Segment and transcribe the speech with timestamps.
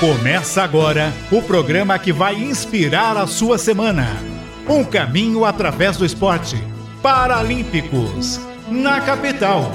[0.00, 4.06] Começa agora o programa que vai inspirar a sua semana.
[4.66, 6.56] Um caminho através do esporte.
[7.02, 9.70] Paralímpicos, na capital.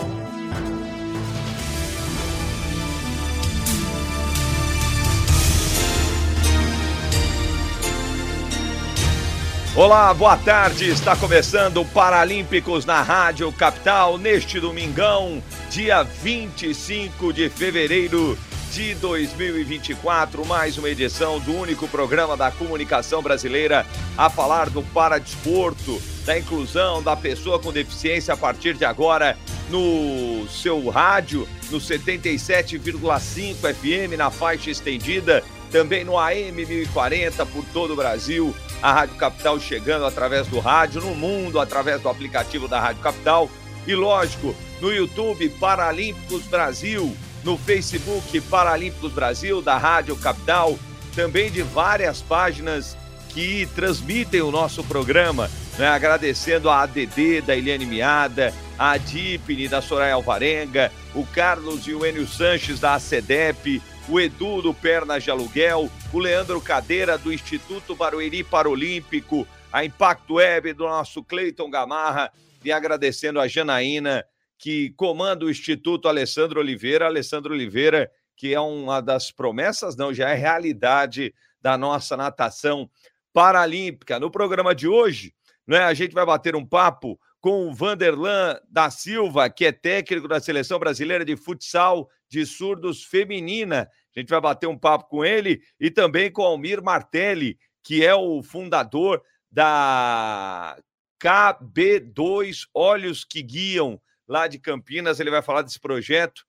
[9.76, 10.90] Olá, boa tarde.
[10.90, 18.36] Está começando o Paralímpicos na Rádio Capital neste domingão, dia 25 de fevereiro
[18.76, 23.86] de 2024, mais uma edição do único programa da comunicação brasileira
[24.18, 29.38] a falar do paradesporto, da inclusão da pessoa com deficiência a partir de agora
[29.70, 37.94] no seu rádio, no 77,5 FM, na faixa estendida, também no AM 1040 por todo
[37.94, 38.54] o Brasil.
[38.82, 43.50] A Rádio Capital chegando através do rádio, no mundo, através do aplicativo da Rádio Capital.
[43.88, 50.78] E lógico, no YouTube Paralímpicos Brasil no Facebook Paralímpicos Brasil, da Rádio Capital,
[51.16, 52.98] também de várias páginas
[53.30, 55.88] que transmitem o nosso programa, né?
[55.88, 62.04] agradecendo a ADD da Eliane Miada, a Adipne da Soraya Alvarenga, o Carlos e o
[62.04, 67.96] Enio Sanches da ACEDEP, o Edu do Pernas de Aluguel, o Leandro Cadeira do Instituto
[67.96, 72.32] Barueri Paralímpico, a Impacto Web do nosso Cleiton Gamarra
[72.64, 74.26] e agradecendo a Janaína
[74.66, 77.06] que comanda o Instituto Alessandro Oliveira.
[77.06, 82.90] Alessandro Oliveira, que é uma das promessas, não, já é realidade da nossa natação
[83.32, 84.20] paralímpica.
[84.20, 85.36] No programa de hoje,
[85.68, 90.28] né, a gente vai bater um papo com o Vanderlan da Silva, que é técnico
[90.28, 93.88] da Seleção Brasileira de Futsal de Surdos Feminina.
[94.16, 98.16] A gente vai bater um papo com ele e também com Almir Martelli, que é
[98.16, 99.22] o fundador
[99.52, 100.76] da
[101.22, 105.20] KB2 Olhos que Guiam, lá de Campinas.
[105.20, 106.46] Ele vai falar desse projeto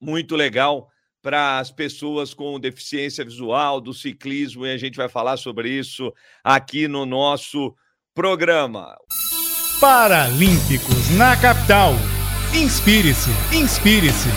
[0.00, 0.88] muito legal
[1.22, 6.12] para as pessoas com deficiência visual, do ciclismo, e a gente vai falar sobre isso
[6.42, 7.74] aqui no nosso
[8.14, 8.94] programa.
[9.80, 11.92] Paralímpicos na capital.
[12.54, 14.28] Inspire-se, inspire-se.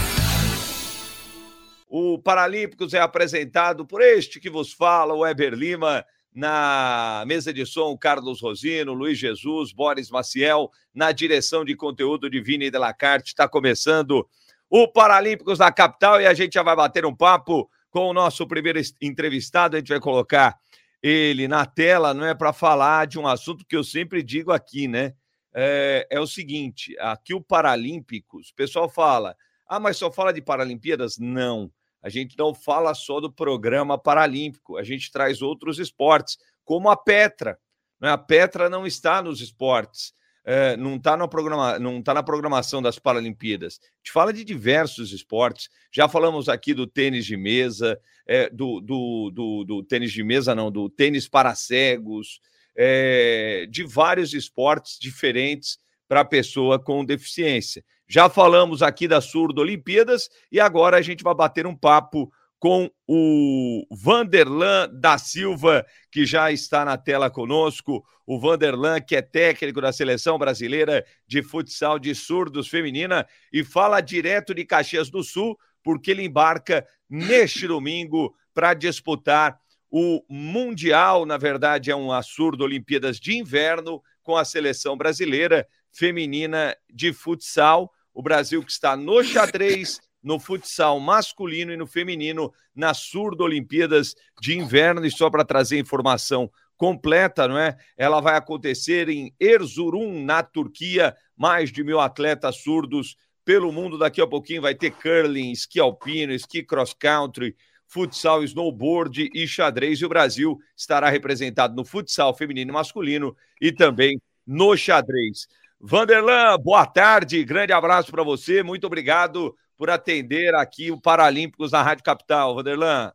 [1.90, 6.06] O Paralímpicos é apresentado por este que vos fala, o Eber Lima
[6.38, 12.40] na mesa de som, Carlos Rosino, Luiz Jesus, Boris Maciel, na direção de conteúdo de
[12.40, 13.30] Vini Delacarte.
[13.30, 14.24] Está começando
[14.70, 18.46] o Paralímpicos da capital e a gente já vai bater um papo com o nosso
[18.46, 19.76] primeiro entrevistado.
[19.76, 20.56] A gente vai colocar
[21.02, 24.88] ele na tela, não é para falar de um assunto que eu sempre digo aqui,
[24.88, 25.16] né?
[25.56, 29.36] É, é o seguinte: aqui o Paralímpicos, o pessoal fala,
[29.68, 31.18] ah, mas só fala de Paralimpíadas?
[31.18, 31.72] Não
[32.02, 36.98] a gente não fala só do programa paralímpico, a gente traz outros esportes, como a
[36.98, 37.58] Petra.
[38.00, 38.10] Né?
[38.10, 40.14] A Petra não está nos esportes,
[40.46, 43.80] é, não está programa, tá na programação das Paralimpíadas.
[43.82, 45.70] A gente fala de diversos esportes.
[45.92, 50.56] Já falamos aqui do tênis de mesa, é, do, do, do, do, tênis de mesa,
[50.56, 52.40] não, do tênis para cegos,
[52.78, 57.84] é, de vários esportes diferentes para a pessoa com deficiência.
[58.08, 62.90] Já falamos aqui das Surdo Olimpíadas e agora a gente vai bater um papo com
[63.08, 68.04] o Vanderlan da Silva, que já está na tela conosco.
[68.26, 74.02] O Vanderlan, que é técnico da seleção brasileira de futsal de surdos feminina e fala
[74.02, 81.26] direto de Caxias do Sul, porque ele embarca neste domingo para disputar o Mundial.
[81.26, 87.92] Na verdade, é uma surdo Olimpíadas de Inverno com a seleção brasileira feminina de futsal
[88.18, 94.16] o Brasil que está no xadrez, no futsal masculino e no feminino, na Surdo Olimpíadas
[94.42, 95.06] de Inverno.
[95.06, 97.78] E só para trazer informação completa, não é?
[97.96, 101.16] Ela vai acontecer em Erzurum, na Turquia.
[101.38, 103.16] Mais de mil atletas surdos
[103.46, 104.00] pelo mundo.
[104.00, 107.56] Daqui a pouquinho vai ter curling, esqui alpino, esqui cross country,
[107.88, 110.00] futsal, snowboard e xadrez.
[110.00, 115.48] E o Brasil estará representado no futsal feminino e masculino e também no xadrez.
[115.80, 121.84] Vanderlan, boa tarde, grande abraço para você, muito obrigado por atender aqui o Paralímpicos na
[121.84, 123.12] Rádio Capital, Vanderlan.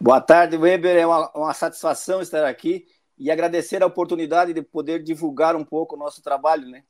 [0.00, 2.86] Boa tarde, Weber, é uma, uma satisfação estar aqui
[3.18, 6.84] e agradecer a oportunidade de poder divulgar um pouco o nosso trabalho, né?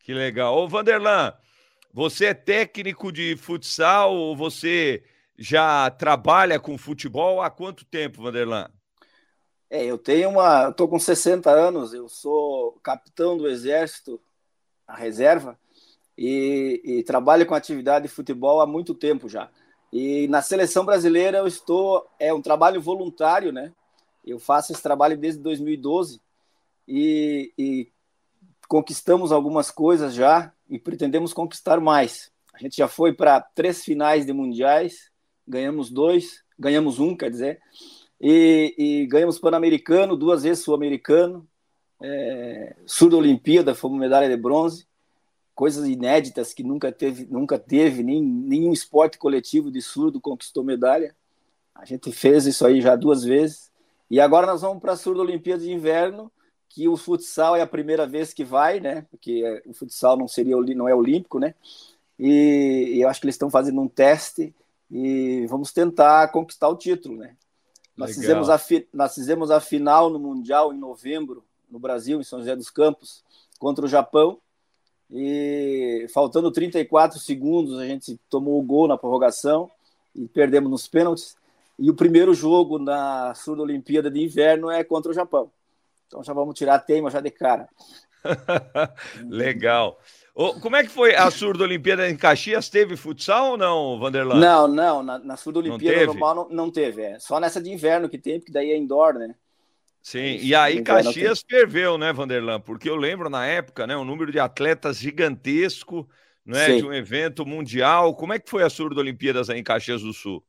[0.00, 0.56] Que legal.
[0.56, 1.32] Ô, Vanderlan,
[1.92, 5.04] você é técnico de futsal ou você
[5.38, 8.68] já trabalha com futebol há quanto tempo, Vanderlan?
[9.70, 10.70] É, eu tenho uma.
[10.72, 14.20] Tô com 60 anos, eu sou capitão do Exército,
[14.86, 15.58] a reserva,
[16.16, 19.50] e, e trabalho com atividade de futebol há muito tempo já.
[19.92, 22.06] E na seleção brasileira eu estou.
[22.18, 23.72] É um trabalho voluntário, né?
[24.24, 26.20] Eu faço esse trabalho desde 2012
[26.86, 27.92] e, e
[28.68, 32.30] conquistamos algumas coisas já e pretendemos conquistar mais.
[32.54, 35.11] A gente já foi para três finais de mundiais,
[35.52, 37.60] ganhamos dois, ganhamos um, quer dizer,
[38.18, 41.46] e, e ganhamos Pan-Americano, duas vezes Sul-Americano,
[42.00, 44.86] é, Surdo-Olimpíada, fomos medalha de bronze,
[45.54, 51.14] coisas inéditas que nunca teve, nunca teve, nem, nenhum esporte coletivo de surdo conquistou medalha.
[51.74, 53.70] A gente fez isso aí já duas vezes.
[54.10, 56.30] E agora nós vamos para a Surdo-Olimpíada de Inverno,
[56.68, 59.06] que o futsal é a primeira vez que vai, né?
[59.10, 61.54] Porque o futsal não seria não é olímpico, né?
[62.18, 64.54] E, e eu acho que eles estão fazendo um teste
[64.92, 67.34] e vamos tentar conquistar o título, né?
[67.96, 68.60] Nós fizemos, a,
[68.92, 73.24] nós fizemos a final no Mundial em novembro, no Brasil, em São José dos Campos,
[73.58, 74.38] contra o Japão.
[75.10, 79.70] E faltando 34 segundos, a gente tomou o gol na prorrogação
[80.14, 81.36] e perdemos nos pênaltis.
[81.78, 85.50] E o primeiro jogo na Sul-Olimpíada de Inverno é contra o Japão.
[86.06, 87.68] Então já vamos tirar a teima já de cara.
[89.28, 89.98] Legal.
[90.34, 92.68] Como é que foi a Surdo Olimpíada em Caxias?
[92.68, 94.40] Teve futsal ou não, Vanderlan?
[94.40, 95.02] Não, não.
[95.02, 97.02] Na, na Surdo Olimpíada normal não, não teve.
[97.02, 97.18] É.
[97.18, 99.34] Só nessa de inverno que tem, porque daí é indoor, né?
[100.02, 102.60] Sim, e aí Caxias ferveu, né, Vanderlan?
[102.60, 106.08] Porque eu lembro na época, né, um número de atletas gigantesco,
[106.44, 108.16] né, de um evento mundial.
[108.16, 110.42] Como é que foi a Surdo Olimpíadas aí em Caxias do Sul?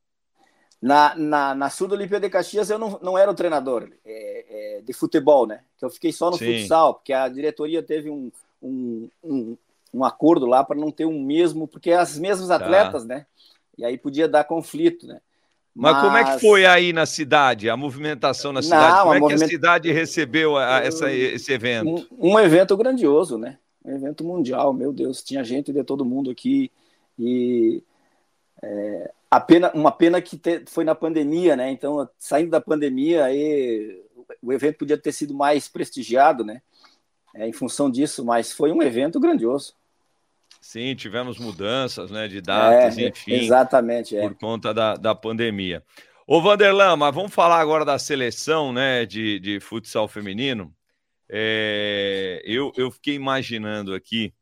[0.82, 4.92] Na, na, na Olimpíada de Caxias eu não, não era o treinador é, é, de
[4.92, 5.60] futebol, né?
[5.80, 6.58] Eu fiquei só no Sim.
[6.58, 9.56] futsal, porque a diretoria teve um, um, um,
[9.94, 12.56] um acordo lá para não ter um mesmo, porque é as mesmas tá.
[12.56, 13.14] atletas, tá.
[13.14, 13.26] né?
[13.78, 15.20] E aí podia dar conflito, né?
[15.74, 18.96] Mas, Mas, como é que foi aí na cidade, a movimentação na cidade?
[18.96, 22.06] Não, como é que a cidade recebeu a, a essa, esse evento?
[22.12, 23.58] Um, um, evento grandioso, né?
[23.84, 26.70] Um evento mundial, meu Deus, tinha gente de todo mundo aqui
[27.18, 27.82] e
[28.62, 31.70] é, a pena, uma pena que te, foi na pandemia, né?
[31.72, 34.00] Então, saindo da pandemia, aí,
[34.40, 36.62] o evento podia ter sido mais prestigiado, né?
[37.34, 39.74] É, em função disso, mas foi um evento grandioso.
[40.64, 43.34] Sim, tivemos mudanças né, de datas, é, enfim.
[43.34, 44.22] Exatamente, é.
[44.22, 45.84] Por conta da, da pandemia.
[46.26, 50.74] Ô, Vanderlan, mas vamos falar agora da seleção né, de, de futsal feminino.
[51.28, 54.32] É, eu, eu fiquei imaginando aqui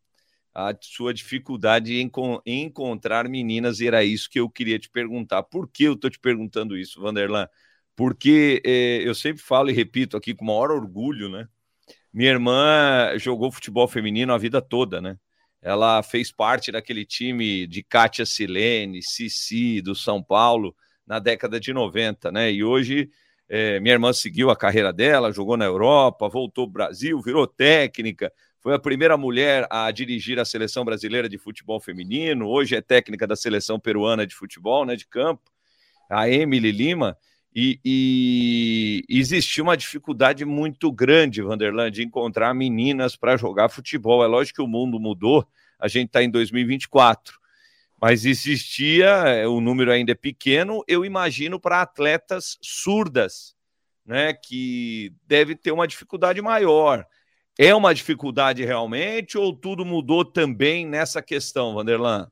[0.54, 2.10] a sua dificuldade em,
[2.46, 5.42] em, encontrar meninas, e era isso que eu queria te perguntar.
[5.42, 7.48] Por que eu estou te perguntando isso, Vanderlan?
[7.96, 11.48] Porque é, eu sempre falo e repito aqui com maior orgulho, né?
[12.12, 15.18] Minha irmã jogou futebol feminino a vida toda, né?
[15.62, 20.75] Ela fez parte daquele time de Kátia Silene, Cici, do São Paulo,
[21.06, 22.53] na década de 90, né?
[22.53, 23.09] E hoje
[23.49, 27.47] é, minha irmã seguiu a carreira dela, jogou na Europa, voltou para o Brasil, virou
[27.47, 32.81] técnica, foi a primeira mulher a dirigir a seleção brasileira de futebol feminino, hoje é
[32.81, 35.53] técnica da seleção peruana de futebol, né, de campo,
[36.09, 37.14] a Emily Lima,
[37.54, 44.25] e, e existiu uma dificuldade muito grande, Vanderland, de encontrar meninas para jogar futebol.
[44.25, 45.46] É lógico que o mundo mudou,
[45.78, 47.38] a gente está em 2024,
[48.00, 53.54] mas existia, é, o número ainda é pequeno, eu imagino, para atletas surdas,
[54.04, 57.06] né, que deve ter uma dificuldade maior.
[57.58, 62.26] É uma dificuldade realmente ou tudo mudou também nessa questão, Vanderlan?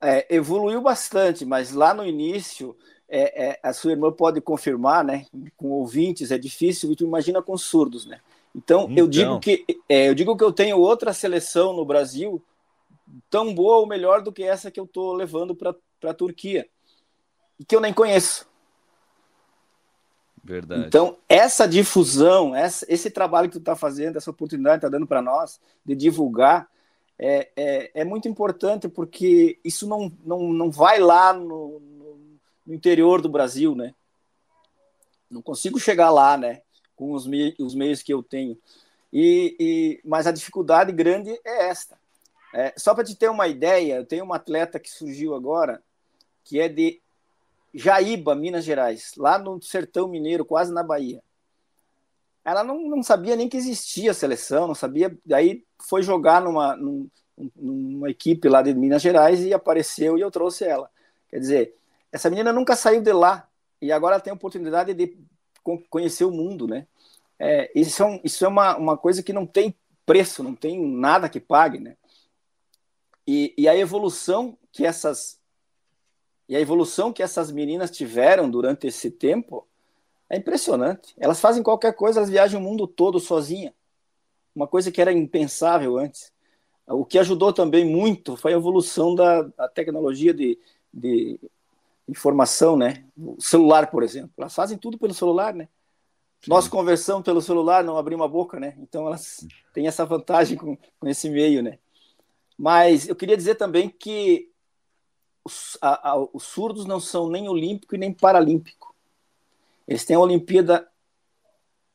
[0.00, 2.76] É, evoluiu bastante, mas lá no início,
[3.14, 5.26] é, é, a sua irmã pode confirmar, né?
[5.54, 8.20] Com ouvintes é difícil, tu imagina com surdos, né?
[8.54, 8.96] Então, então.
[8.96, 12.42] eu digo que é, eu digo que eu tenho outra seleção no Brasil
[13.28, 15.74] tão boa ou melhor do que essa que eu estou levando para
[16.04, 16.66] a Turquia
[17.60, 18.48] e que eu nem conheço.
[20.42, 20.86] Verdade.
[20.86, 25.06] Então, essa difusão, essa, esse trabalho que tu está fazendo, essa oportunidade que está dando
[25.06, 26.66] para nós de divulgar,
[27.18, 31.80] é, é, é, muito importante porque isso não, não, não vai lá no,
[32.66, 33.94] no, interior do Brasil, né?
[35.30, 36.62] Não consigo chegar lá, né?
[36.94, 38.58] Com os, mei, os meios que eu tenho.
[39.12, 41.98] E, e, mas a dificuldade grande é esta.
[42.54, 45.82] É, só para te ter uma ideia, eu tenho uma atleta que surgiu agora,
[46.44, 47.00] que é de
[47.74, 51.22] Jaíba, Minas Gerais, lá no sertão mineiro, quase na Bahia.
[52.44, 55.16] Ela não, não sabia nem que existia a seleção, não sabia.
[55.24, 56.76] Daí foi jogar numa,
[57.56, 60.90] numa equipe lá de Minas Gerais e apareceu e eu trouxe ela.
[61.30, 61.76] Quer dizer,
[62.12, 63.48] essa menina nunca saiu de lá
[63.80, 65.18] e agora tem a oportunidade de
[65.88, 66.86] conhecer o mundo, né?
[67.38, 69.74] É, isso é, um, isso é uma, uma coisa que não tem
[70.06, 71.96] preço, não tem nada que pague, né?
[73.26, 75.40] E, e a evolução que essas
[76.48, 79.66] e a evolução que essas meninas tiveram durante esse tempo
[80.28, 81.14] é impressionante.
[81.18, 83.74] Elas fazem qualquer coisa, elas viajam o mundo todo sozinha.
[84.54, 86.32] Uma coisa que era impensável antes.
[86.86, 90.58] O que ajudou também muito foi a evolução da, da tecnologia de,
[90.92, 91.40] de,
[92.08, 93.04] informação, né?
[93.16, 94.32] O celular, por exemplo.
[94.38, 95.68] Elas fazem tudo pelo celular, né?
[96.40, 96.50] Sim.
[96.50, 98.76] Nós conversamos pelo celular, não abrimos a boca, né?
[98.78, 101.78] Então elas têm essa vantagem com, com esse meio, né?
[102.58, 104.50] Mas eu queria dizer também que
[105.80, 108.94] a, a, os surdos não são nem olímpico e nem paralímpico.
[109.86, 110.88] Eles têm a Olimpíada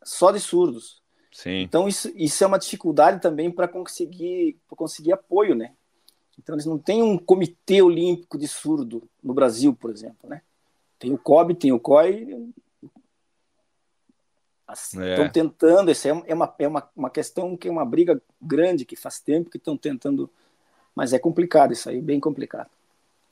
[0.04, 1.02] só de surdos.
[1.32, 1.62] Sim.
[1.62, 5.74] Então isso, isso é uma dificuldade também para conseguir, conseguir apoio, né?
[6.38, 10.42] Então eles não têm um comitê olímpico de surdo no Brasil, por exemplo, né?
[11.00, 12.52] Tem o COB, tem o COI.
[14.68, 15.12] Assim, é.
[15.12, 18.86] Estão tentando, isso é, é, uma, é uma, uma questão que é uma briga grande,
[18.86, 20.30] que faz tempo que estão tentando,
[20.94, 22.70] mas é complicado isso aí, bem complicado.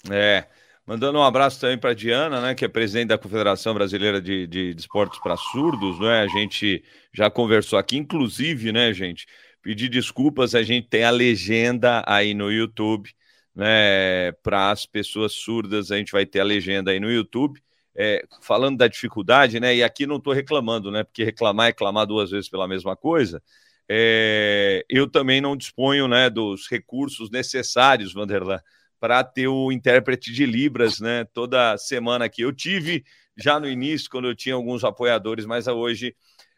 [0.10, 0.46] É,
[0.86, 4.74] mandando um abraço também para Diana, né, que é presidente da Confederação Brasileira de, de,
[4.74, 9.28] de Esportes para Surdos, né, a gente já conversou aqui, inclusive, né, gente,
[9.66, 13.10] pedir desculpas, a gente tem a legenda aí no YouTube,
[13.56, 17.60] né, para as pessoas surdas, a gente vai ter a legenda aí no YouTube.
[17.98, 19.74] É, falando da dificuldade, né?
[19.74, 21.06] E aqui não estou reclamando, né?
[21.06, 23.42] Porque reclamar é clamar duas vezes pela mesma coisa.
[23.88, 28.60] É, eu também não disponho, né, dos recursos necessários, Vanderlan,
[29.00, 31.24] para ter o intérprete de Libras, né?
[31.34, 32.42] Toda semana aqui.
[32.42, 33.06] Eu tive
[33.38, 36.14] já no início, quando eu tinha alguns apoiadores, mas hoje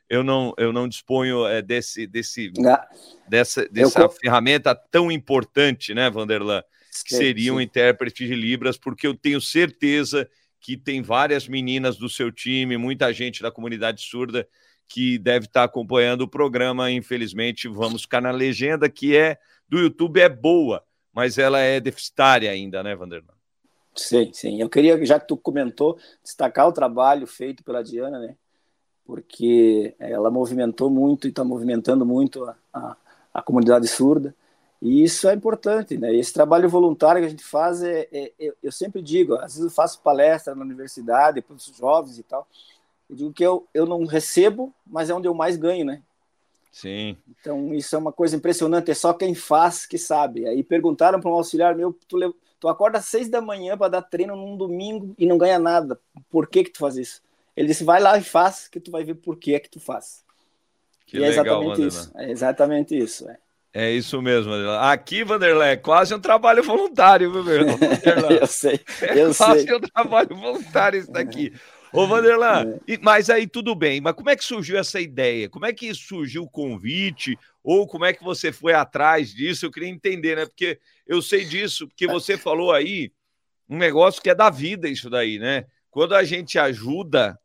[0.10, 2.88] eu não, eu não disponho é, desse, desse, ah,
[3.28, 4.10] dessa, dessa eu...
[4.10, 6.64] ferramenta tão importante, né, Vanderlan?
[7.04, 12.10] que seria um intérprete de Libras, porque eu tenho certeza que tem várias meninas do
[12.10, 14.48] seu time, muita gente da comunidade surda
[14.88, 16.90] que deve estar acompanhando o programa.
[16.90, 19.38] Infelizmente, vamos ficar na legenda, que é
[19.68, 20.84] do YouTube é boa,
[21.14, 23.34] mas ela é deficitária ainda, né, Vanderlan?
[23.96, 24.62] Sim, sim.
[24.62, 28.36] Eu queria, já que tu comentou, destacar o trabalho feito pela Diana, né?
[29.08, 32.98] Porque ela movimentou muito e está movimentando muito a, a,
[33.34, 34.36] a comunidade surda.
[34.82, 36.14] E isso é importante, né?
[36.14, 39.64] Esse trabalho voluntário que a gente faz, é, é, é eu sempre digo, às vezes
[39.64, 42.48] eu faço palestra na universidade para os jovens e tal,
[43.10, 46.04] eu digo que eu, eu não recebo, mas é onde eu mais ganho, né?
[46.72, 47.18] Sim.
[47.28, 50.46] Então isso é uma coisa impressionante, é só quem faz que sabe.
[50.46, 54.02] Aí perguntaram para um auxiliar meu, tu, tu acorda às seis da manhã para dar
[54.04, 56.00] treino num domingo e não ganha nada,
[56.30, 57.22] por que que tu faz isso?
[57.58, 59.80] Ele disse, vai lá e faz, que tu vai ver por que é que tu
[59.80, 60.24] faz.
[61.08, 62.12] Que e legal, é exatamente isso.
[62.16, 63.30] É exatamente isso.
[63.30, 63.38] É.
[63.74, 64.54] É isso mesmo.
[64.80, 67.66] Aqui, Vanderlei, é quase um trabalho voluntário, viu, meu?
[68.40, 68.80] eu sei,
[69.16, 69.76] eu é quase sei.
[69.76, 71.52] um trabalho voluntário isso daqui.
[71.94, 72.98] Ô, Vanderlan, é.
[73.02, 75.50] mas aí tudo bem, mas como é que surgiu essa ideia?
[75.50, 77.38] Como é que surgiu o convite?
[77.64, 79.66] Ou como é que você foi atrás disso?
[79.66, 80.46] Eu queria entender, né?
[80.46, 83.12] Porque eu sei disso, porque você falou aí
[83.70, 85.66] um negócio que é da vida, isso daí, né?
[85.90, 87.38] Quando a gente ajuda,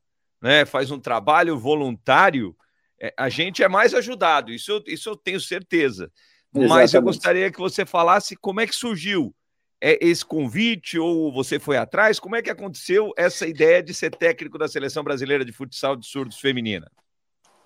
[0.42, 2.56] né, faz um trabalho voluntário,
[3.00, 6.10] é, a gente é mais ajudado, isso eu, isso eu tenho certeza.
[6.54, 6.68] Exatamente.
[6.68, 9.34] Mas eu gostaria que você falasse como é que surgiu
[9.80, 14.10] é, esse convite, ou você foi atrás, como é que aconteceu essa ideia de ser
[14.10, 16.90] técnico da Seleção Brasileira de Futsal de Surdos Feminina?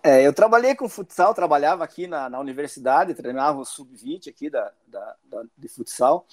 [0.02, 4.73] É, eu trabalhei com futsal, trabalhava aqui na, na universidade, treinava o sub-20 aqui da,
[4.87, 6.25] da, da, de futsal.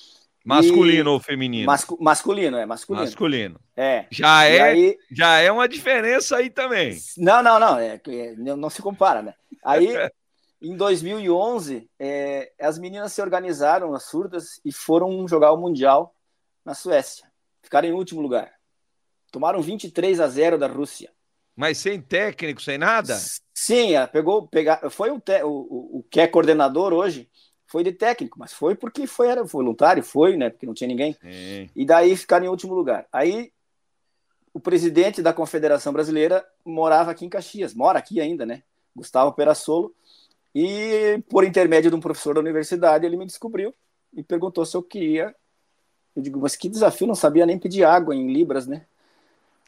[0.43, 1.13] Masculino e...
[1.13, 1.65] ou feminino?
[1.65, 1.97] Mascu...
[2.01, 3.05] Masculino, é masculino.
[3.05, 3.59] Masculino.
[3.75, 4.05] É.
[4.11, 4.97] Já é, aí...
[5.11, 6.97] já é uma diferença aí também.
[7.17, 9.33] Não, não, não, é, é não se compara, né?
[9.63, 9.87] Aí,
[10.61, 16.13] em 2011, é, as meninas se organizaram, as surdas, e foram jogar o Mundial
[16.65, 17.25] na Suécia.
[17.61, 18.51] Ficaram em último lugar.
[19.31, 21.09] Tomaram 23 a 0 da Rússia.
[21.55, 23.15] Mas sem técnico, sem nada?
[23.53, 27.29] Sim, é, pegou, pegar, foi o, te, o, o que é coordenador hoje,
[27.73, 30.51] foi de técnico, mas foi porque foi era voluntário, foi, né?
[30.51, 31.13] Porque não tinha ninguém.
[31.13, 31.67] Sim.
[31.75, 33.07] E daí ficaram em último lugar.
[33.11, 33.51] Aí
[34.53, 38.61] o presidente da Confederação Brasileira morava aqui em Caxias, mora aqui ainda, né?
[38.95, 39.91] Gustavo Perassolo.
[40.53, 43.73] E por intermédio de um professor da universidade, ele me descobriu
[44.15, 45.35] e perguntou se eu queria.
[46.15, 48.85] Eu digo, mas que desafio, não sabia nem pedir água em libras, né?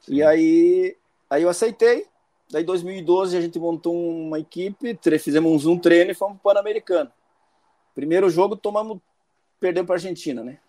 [0.03, 0.13] Sim.
[0.13, 0.95] E aí,
[1.27, 2.05] aí eu aceitei.
[2.51, 6.53] Daí, em 2012, a gente montou uma equipe, fizemos um treino e fomos para o
[6.53, 7.11] Pan-Americano.
[7.95, 8.99] Primeiro jogo tomamos,
[9.59, 10.59] perdemos para a Argentina, né?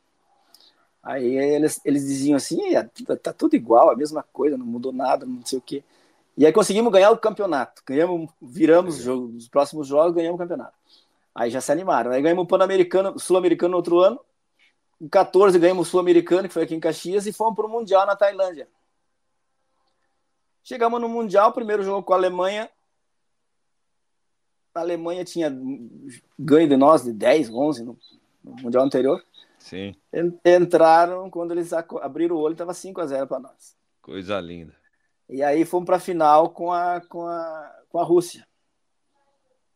[1.02, 2.60] Aí eles, eles diziam assim,
[3.04, 5.84] tá, tá tudo igual, a mesma coisa, não mudou nada, não sei o quê.
[6.36, 7.82] E aí conseguimos ganhar o campeonato.
[7.86, 10.74] Ganhamos, viramos jogo, os próximos jogos, ganhamos o campeonato.
[11.34, 12.10] Aí já se animaram.
[12.10, 14.20] Aí ganhamos o Pan-Americano, Sul-Americano no outro ano.
[15.00, 18.06] Em 14 ganhamos o Sul-Americano, que foi aqui em Caxias, e fomos para o Mundial
[18.06, 18.68] na Tailândia.
[20.62, 22.68] Chegamos no Mundial, primeiro jogo com a Alemanha,
[24.78, 25.54] a Alemanha tinha
[26.38, 27.98] ganho de nós de 10, 11 no,
[28.42, 29.24] Mundial anterior.
[29.58, 29.94] Sim.
[30.44, 33.76] Entraram, quando eles abriram o olho, estava 5 a 0 para nós.
[34.00, 34.72] Coisa linda.
[35.28, 38.46] E aí fomos para a final com a, com, a, com a Rússia.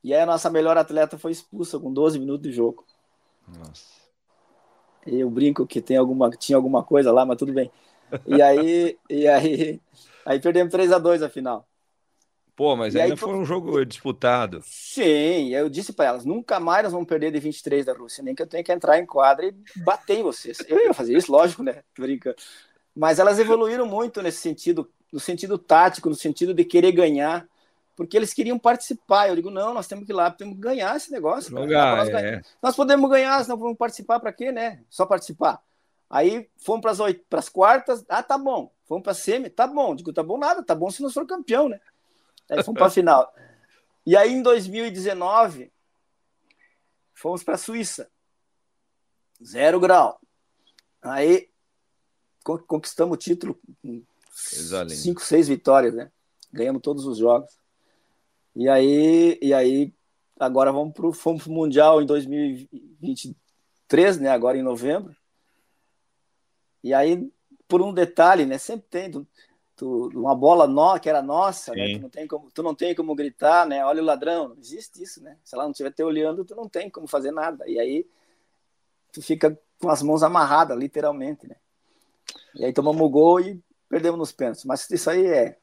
[0.03, 2.87] E aí a nossa melhor atleta foi expulsa com 12 minutos de jogo.
[3.59, 4.01] Nossa.
[5.07, 7.71] Eu brinco que tem alguma, tinha alguma coisa lá, mas tudo bem.
[8.27, 9.81] E aí, e aí,
[10.25, 11.67] aí perdemos 3 a 2 a final.
[12.61, 14.61] Pô, mas e ainda aí, foi um jogo disputado.
[14.67, 18.35] Sim, eu disse para elas: nunca mais nós vamos perder de 23 da Rússia, nem
[18.35, 20.59] que eu tenha que entrar em quadra e bater em vocês.
[20.69, 21.83] Eu ia fazer isso, lógico, né?
[21.99, 22.37] Brincando.
[22.95, 27.49] Mas elas evoluíram muito nesse sentido, no sentido tático, no sentido de querer ganhar,
[27.97, 29.31] porque eles queriam participar.
[29.31, 31.51] Eu digo: não, nós temos que ir lá, temos que ganhar esse negócio.
[31.51, 32.43] Jogar, nós, é.
[32.63, 34.83] nós podemos ganhar, senão vamos participar para quê, né?
[34.91, 35.63] Só participar.
[36.11, 38.71] Aí fomos para as quartas, ah, tá bom.
[38.85, 39.95] Fomos para a semi, tá bom.
[39.95, 41.81] Digo, tá bom nada, tá bom se nós for campeão, né?
[42.51, 43.33] Aí fomos para a final.
[44.05, 45.73] E aí em 2019,
[47.15, 48.11] fomos para a Suíça.
[49.43, 50.21] Zero grau.
[51.01, 51.49] Aí
[52.43, 54.03] conquistamos o título com
[54.89, 56.11] cinco, seis vitórias, né?
[56.53, 57.57] Ganhamos todos os jogos.
[58.57, 59.95] E aí, e aí
[60.39, 64.31] agora vamos pro, fomos pro Mundial em 2023, né?
[64.31, 65.15] Agora em novembro.
[66.83, 67.31] E aí,
[67.69, 68.59] por um detalhe, né?
[68.59, 69.29] Sempre tem
[69.81, 71.95] tu, uma bola nó, que era nossa, né?
[71.95, 73.83] Tu não, tem como, tu não tem como gritar, né?
[73.83, 75.39] Olha o ladrão, não existe isso, né?
[75.43, 77.67] Se ela não estiver te olhando, tu não tem como fazer nada.
[77.67, 78.07] E aí
[79.11, 81.57] tu fica com as mãos amarradas, literalmente, né?
[82.55, 83.59] E aí tomamos o gol e
[83.89, 84.67] perdemos nos pênaltis.
[84.67, 85.57] Mas isso aí é.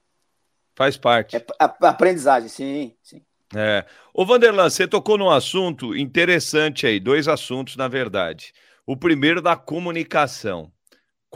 [0.76, 1.36] Faz parte.
[1.36, 3.24] É aprendizagem, sim, sim.
[3.56, 3.86] É.
[4.12, 8.52] Ô, Vanderlan, você tocou num assunto interessante aí, dois assuntos, na verdade.
[8.84, 10.72] O primeiro da comunicação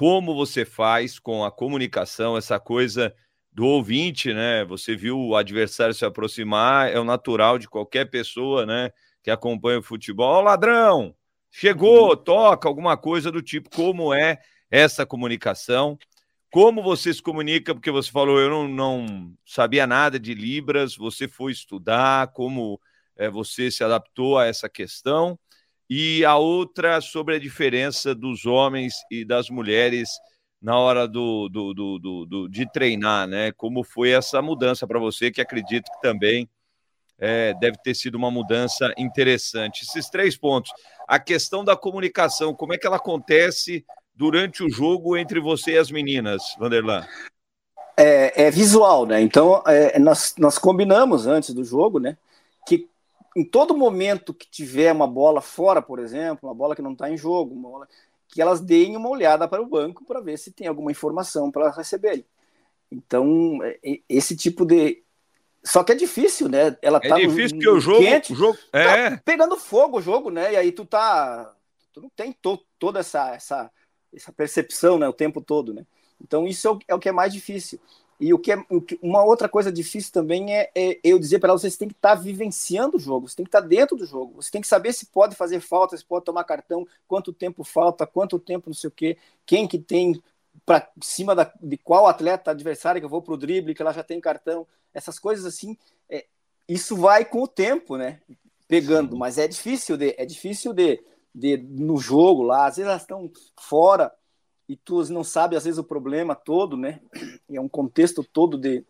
[0.01, 3.13] como você faz com a comunicação, essa coisa
[3.51, 4.65] do ouvinte, né?
[4.65, 8.89] Você viu o adversário se aproximar, é o natural de qualquer pessoa, né?
[9.21, 10.37] Que acompanha o futebol.
[10.37, 11.15] Ó, ladrão,
[11.51, 12.15] chegou, uhum.
[12.15, 13.69] toca, alguma coisa do tipo.
[13.69, 14.39] Como é
[14.71, 15.99] essa comunicação?
[16.51, 17.75] Como você se comunica?
[17.75, 22.81] Porque você falou, eu não, não sabia nada de Libras, você foi estudar, como
[23.15, 25.37] é, você se adaptou a essa questão
[25.93, 30.09] e a outra sobre a diferença dos homens e das mulheres
[30.61, 33.51] na hora do, do, do, do de treinar, né?
[33.51, 36.49] Como foi essa mudança para você, que acredito que também
[37.19, 39.81] é, deve ter sido uma mudança interessante.
[39.81, 40.71] Esses três pontos.
[41.05, 45.77] A questão da comunicação, como é que ela acontece durante o jogo entre você e
[45.77, 47.05] as meninas, Vanderlan?
[47.97, 49.19] É, é visual, né?
[49.19, 52.15] Então, é, nós, nós combinamos antes do jogo, né?
[52.65, 52.89] Que
[53.35, 57.09] em todo momento que tiver uma bola fora, por exemplo, uma bola que não está
[57.09, 57.87] em jogo, uma bola,
[58.27, 61.71] que elas deem uma olhada para o banco para ver se tem alguma informação para
[61.71, 62.25] receberem.
[62.91, 65.03] Então, é, é, esse tipo de.
[65.63, 66.75] Só que é difícil, né?
[66.81, 69.99] Ela é tá difícil porque o jogo, quente, o jogo tá é tá pegando fogo
[69.99, 70.53] o jogo, né?
[70.53, 71.53] E aí tu tá,
[71.93, 73.71] tu não tem to, toda essa, essa
[74.13, 75.07] essa percepção, né?
[75.07, 75.85] O tempo todo, né?
[76.19, 77.79] Então isso é o, é o que é mais difícil.
[78.21, 78.65] E o que é
[79.01, 82.15] uma outra coisa difícil também é, é eu dizer para ela: vocês têm que estar
[82.15, 84.67] tá vivenciando o jogo, você tem que estar tá dentro do jogo, você tem que
[84.67, 88.75] saber se pode fazer falta, se pode tomar cartão, quanto tempo falta, quanto tempo não
[88.75, 90.21] sei o quê, quem que tem
[90.63, 93.91] para cima da, de qual atleta adversário que eu vou para o drible, que ela
[93.91, 95.75] já tem cartão, essas coisas assim,
[96.07, 96.27] é,
[96.69, 98.21] isso vai com o tempo, né?
[98.67, 101.03] Pegando, mas é difícil de, é difícil de,
[101.33, 104.13] de no jogo lá, às vezes elas estão fora
[104.71, 107.01] e tu não sabe às vezes o problema todo, né?
[107.49, 108.85] E é um contexto todo de,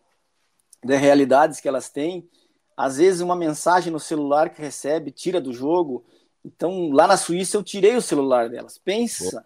[0.80, 2.30] de realidades que elas têm.
[2.76, 6.04] Às vezes uma mensagem no celular que recebe tira do jogo.
[6.44, 8.78] Então lá na Suíça eu tirei o celular delas.
[8.78, 9.44] Pensa.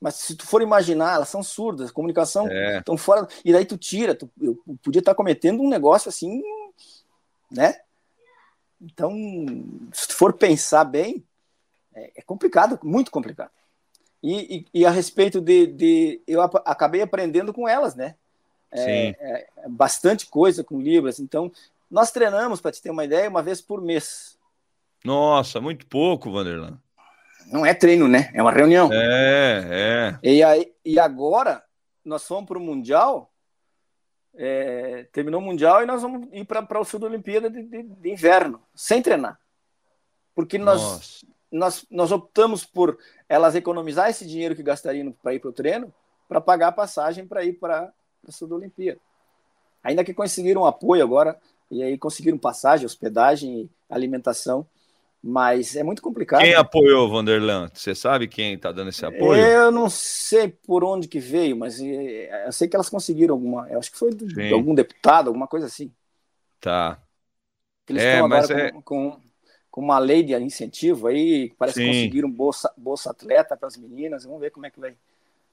[0.00, 2.98] Mas se tu for imaginar, elas são surdas, comunicação estão é.
[2.98, 3.26] fora.
[3.44, 6.40] E daí tu tira, tu, eu podia estar cometendo um negócio assim,
[7.50, 7.80] né?
[8.80, 9.12] Então,
[9.92, 11.26] se tu for pensar bem,
[11.92, 13.50] é, é complicado, muito complicado.
[14.22, 18.16] E, e, e, a respeito de, de eu acabei aprendendo com elas, né?
[18.70, 21.20] É, é, é bastante coisa com Libras.
[21.20, 21.52] Então,
[21.90, 24.36] nós treinamos, para te ter uma ideia, uma vez por mês.
[25.04, 26.78] Nossa, muito pouco, Vanderlan.
[27.46, 28.30] Não é treino, né?
[28.34, 28.90] É uma reunião.
[28.92, 30.28] É, é.
[30.28, 31.62] E, aí, e agora,
[32.04, 33.32] nós fomos para o Mundial,
[34.34, 37.82] é, terminou o Mundial e nós vamos ir para o Sul da Olimpíada de, de,
[37.84, 39.38] de, Inverno, sem treinar.
[40.34, 45.40] Porque nós, Nossa nós, nós optamos por elas economizar esse dinheiro que gastariam para ir
[45.40, 45.92] para o treino
[46.28, 47.92] para pagar a passagem para ir para
[48.26, 49.00] a Sul da Olimpíada.
[49.82, 51.38] Ainda que conseguiram apoio agora,
[51.70, 54.66] e aí conseguiram passagem, hospedagem e alimentação,
[55.22, 56.40] mas é muito complicado.
[56.40, 57.70] Quem apoiou, Vanderlan?
[57.72, 59.40] Você sabe quem está dando esse apoio?
[59.40, 63.68] Eu não sei por onde que veio, mas eu sei que elas conseguiram alguma.
[63.68, 65.92] Eu acho que foi de algum deputado, alguma coisa assim.
[66.60, 67.00] Tá.
[67.88, 68.72] Eles é, estão agora é...
[68.72, 69.20] com, com,
[69.78, 71.84] com uma lei de incentivo aí, parece Sim.
[71.84, 74.24] que conseguiram bolsa, bolsa atleta para as meninas.
[74.24, 74.92] Vamos ver como é que vai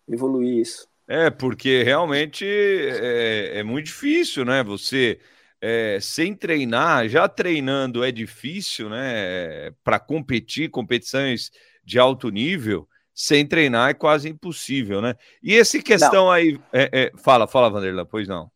[0.10, 0.88] evoluir isso.
[1.08, 4.64] É, porque realmente é, é muito difícil, né?
[4.64, 5.20] Você
[5.62, 9.70] é, sem treinar, já treinando é difícil, né?
[9.84, 11.52] Para competir, competições
[11.84, 15.14] de alto nível, sem treinar é quase impossível, né?
[15.44, 16.32] E esse questão não.
[16.32, 16.60] aí.
[16.74, 18.50] É, é, fala, fala, Vanderlan, pois não.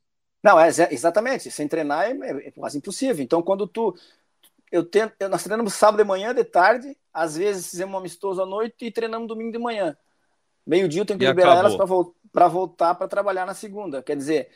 [0.44, 1.52] Não, é exatamente.
[1.52, 3.24] Sem treinar é, é quase impossível.
[3.24, 3.96] Então, quando tu.
[4.72, 8.46] Eu tento, nós treinamos sábado de manhã, de tarde, às vezes fizemos um amistoso à
[8.46, 9.98] noite e treinamos domingo de manhã.
[10.66, 12.04] Meio-dia eu tenho que e liberar acabou.
[12.04, 14.04] elas para voltar para trabalhar na segunda.
[14.04, 14.50] Quer dizer,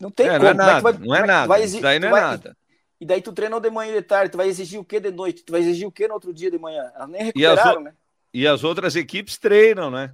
[0.00, 0.42] não tem é, como.
[0.42, 0.80] Não é nada.
[0.80, 1.46] Vai, não é nada.
[1.46, 2.56] Vai exigir, daí não é vai, nada.
[3.00, 5.10] E daí tu treina de manhã e de tarde, tu vai exigir o que de
[5.12, 5.44] noite?
[5.44, 6.90] Tu vai exigir o que no outro dia de manhã?
[6.94, 7.94] Elas nem recuperaram, e né?
[8.34, 10.12] E as outras equipes treinam, né?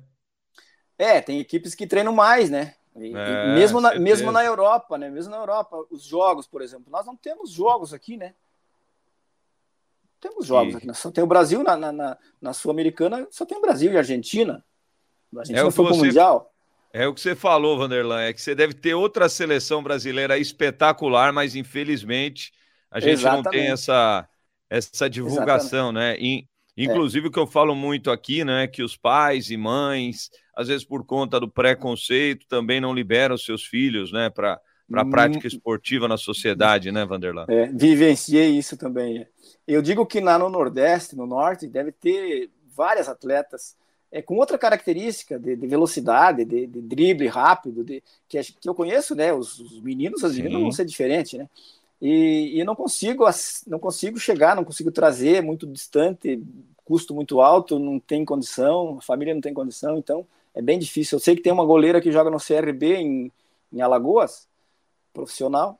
[0.99, 2.75] É, tem equipes que treinam mais, né?
[2.97, 5.11] E, é, mesmo, na, mesmo na Europa, né?
[5.11, 6.91] Mesmo na Europa, os jogos, por exemplo.
[6.91, 8.35] Nós não temos jogos aqui, né?
[10.21, 10.77] Temos jogos e...
[10.77, 10.95] aqui.
[10.95, 14.01] Só tem o Brasil na, na, na, na Sul-Americana, só tem o Brasil e a
[14.01, 14.65] Argentina.
[15.35, 16.07] A Argentina é foi você...
[16.07, 16.51] Mundial.
[16.93, 21.33] É o que você falou, Vanderlan, é que você deve ter outra seleção brasileira espetacular,
[21.33, 22.53] mas infelizmente
[22.89, 23.45] a gente Exatamente.
[23.45, 24.29] não tem essa,
[24.71, 26.23] essa divulgação, Exatamente.
[26.23, 26.25] né?
[26.25, 27.29] E, inclusive, é.
[27.29, 30.85] o que eu falo muito aqui, né, é que os pais e mães, às vezes
[30.85, 35.11] por conta do preconceito, também não liberam seus filhos, né, para para a hum.
[35.11, 37.47] prática esportiva na sociedade, né, Vanderlan?
[37.49, 39.27] É, vivenciei isso também.
[39.67, 43.77] Eu digo que lá no Nordeste, no Norte, deve ter várias atletas
[44.12, 48.75] é, com outra característica de, de velocidade, de, de, drible rápido, de, que, que, eu
[48.75, 49.33] conheço, né?
[49.33, 51.49] Os, os meninos, as meninas vão ser diferentes, né?
[52.01, 53.25] E, e não consigo
[53.67, 56.43] não consigo chegar, não consigo trazer muito distante,
[56.85, 61.17] custo muito alto, não tem condição, a família não tem condição, então é bem difícil.
[61.17, 63.33] Eu sei que tem uma goleira que joga no CRB em,
[63.73, 64.49] em Alagoas,
[65.12, 65.79] profissional,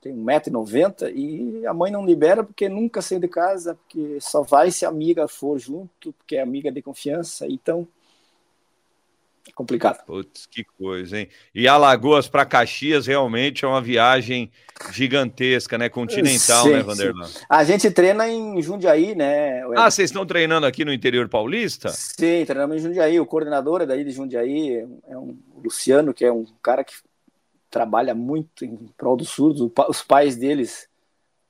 [0.00, 4.70] tem 1,90m e a mãe não libera porque nunca saiu de casa, porque só vai
[4.70, 7.86] se a amiga for junto, porque é amiga de confiança, então
[9.52, 10.04] complicado.
[10.04, 11.28] Putz, que coisa, hein?
[11.54, 14.50] E Alagoas para Caxias realmente é uma viagem
[14.92, 15.88] gigantesca, né?
[15.88, 17.28] Continental, sim, né, Vanderlan?
[17.48, 19.62] A gente treina em Jundiaí, né?
[19.76, 21.88] Ah, vocês estão treinando aqui no interior paulista?
[21.90, 23.18] Sim, treinamos em Jundiaí.
[23.20, 26.94] O coordenador é daí de Jundiaí é um Luciano, que é um cara que
[27.70, 29.70] trabalha muito em prol dos surdos.
[29.88, 30.88] Os pais deles,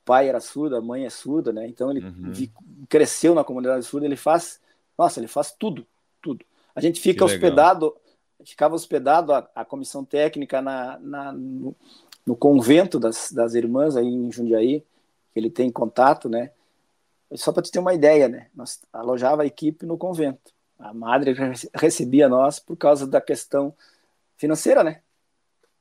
[0.03, 1.67] pai era surdo, a mãe é surda, né?
[1.67, 2.33] Então ele uhum.
[2.87, 4.59] cresceu na comunidade surda, ele faz,
[4.97, 5.85] nossa, ele faz tudo.
[6.79, 7.95] A gente fica hospedado,
[8.45, 11.75] ficava hospedado a, a comissão técnica na, na no,
[12.25, 14.81] no, convento das, das irmãs aí em Jundiaí,
[15.33, 16.51] que ele tem contato, né?
[17.35, 18.47] Só para te ter uma ideia, né?
[18.55, 20.51] Nós alojava a equipe no convento.
[20.79, 21.35] A madre
[21.75, 23.73] recebia nós por causa da questão
[24.37, 25.01] financeira, né?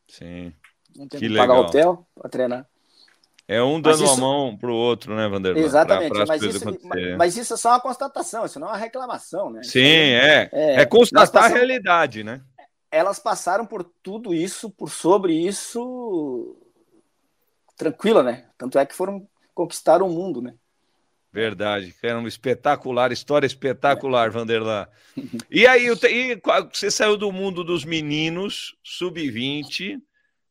[0.08, 0.52] Sim.
[0.96, 2.68] Não tem que, que pagar hotel para treinar.
[3.50, 4.12] É um dando isso...
[4.12, 5.64] a mão para o outro, né, Vanderlei?
[5.64, 8.72] Exatamente, pra, pra mas, isso, mas, mas, isso é só uma constatação, isso não é
[8.72, 9.62] uma reclamação, né?
[9.62, 10.50] Sim, é.
[10.52, 11.52] É, é constatar passamos...
[11.52, 12.42] a realidade, né?
[12.90, 16.58] Elas passaram por tudo isso, por sobre isso,
[17.74, 18.44] tranquila, né?
[18.58, 20.52] Tanto é que foram conquistar o mundo, né?
[21.32, 24.30] Verdade, é uma espetacular, história espetacular, é.
[24.30, 24.86] Vanderlan.
[25.50, 30.00] E aí, e, você saiu do mundo dos meninos, sub-20,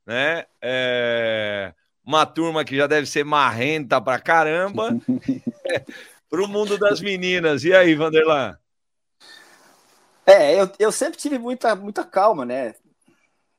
[0.06, 0.46] né?
[0.62, 1.74] É,
[2.08, 4.98] uma turma que já deve ser marrenta pra caramba,
[6.30, 7.66] para o mundo das meninas.
[7.66, 8.58] E aí, Vanderlan?
[10.26, 12.76] É, eu, eu sempre tive muita, muita calma, né?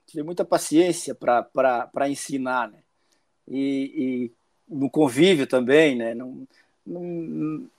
[0.07, 2.79] Tive muita paciência para ensinar, né?
[3.47, 4.33] E, e
[4.67, 6.15] no convívio também, né?
[6.15, 6.47] Não,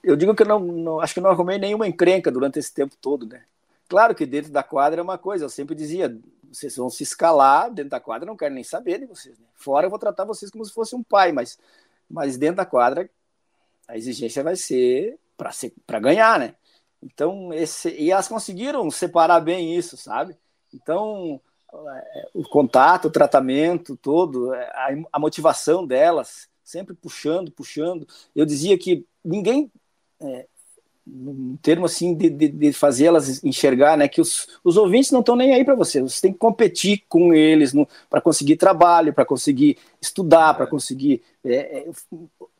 [0.03, 2.95] eu digo que eu não, não, acho que não arrumei nenhuma encrenca durante esse tempo
[3.01, 3.41] todo, né?
[3.87, 6.15] Claro que dentro da quadra é uma coisa, eu sempre dizia,
[6.51, 9.45] vocês vão se escalar dentro da quadra, não quero nem saber de vocês, né?
[9.55, 11.57] Fora eu vou tratar vocês como se fosse um pai, mas,
[12.09, 13.09] mas dentro da quadra
[13.87, 15.17] a exigência vai ser
[15.85, 16.55] para ganhar, né?
[17.01, 20.37] Então, esse, e elas conseguiram separar bem isso, sabe?
[20.73, 21.41] Então,
[21.73, 28.07] é, o contato, o tratamento todo, é, a, a motivação delas, sempre puxando, puxando.
[28.35, 29.71] Eu dizia que ninguém,
[30.21, 30.47] é,
[31.11, 35.35] no termo assim, de, de, de fazê-las enxergar, né, que os, os ouvintes não estão
[35.35, 37.73] nem aí para você, você tem que competir com eles
[38.09, 41.87] para conseguir trabalho, para conseguir estudar, para conseguir é, é,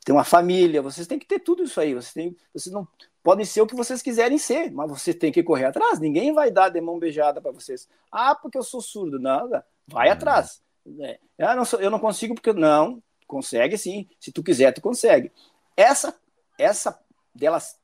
[0.03, 2.87] ter uma família, vocês têm que ter tudo isso aí, vocês, têm, vocês não
[3.23, 6.49] podem ser o que vocês quiserem ser, mas você tem que correr atrás, ninguém vai
[6.51, 7.87] dar de mão beijada para vocês.
[8.11, 10.13] Ah, porque eu sou surdo, nada, vai uhum.
[10.13, 10.61] atrás.
[11.01, 14.09] É, ah, não sou, eu não consigo porque não, Consegue sim.
[14.19, 15.31] Se tu quiser, tu consegue.
[15.77, 16.19] Essa,
[16.57, 16.99] essa
[17.33, 17.78] delas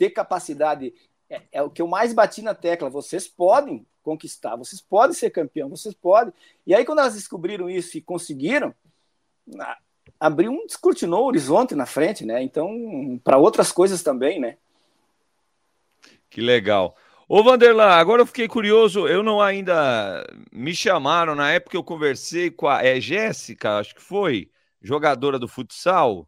[0.00, 0.94] ter capacidade
[1.28, 2.88] é, é, o que eu mais bati na tecla.
[2.88, 6.32] Vocês podem conquistar, vocês podem ser campeão, vocês podem.
[6.66, 8.74] E aí, quando elas descobriram isso e conseguiram,
[10.18, 12.42] abriu um descortinou o horizonte na frente, né?
[12.42, 14.56] Então, para outras coisas também, né?
[16.30, 16.96] Que legal.
[17.28, 22.50] Ô Vanderlan, agora eu fiquei curioso, eu não ainda me chamaram na época eu conversei
[22.50, 26.26] com a é, Jéssica, acho que foi, jogadora do futsal.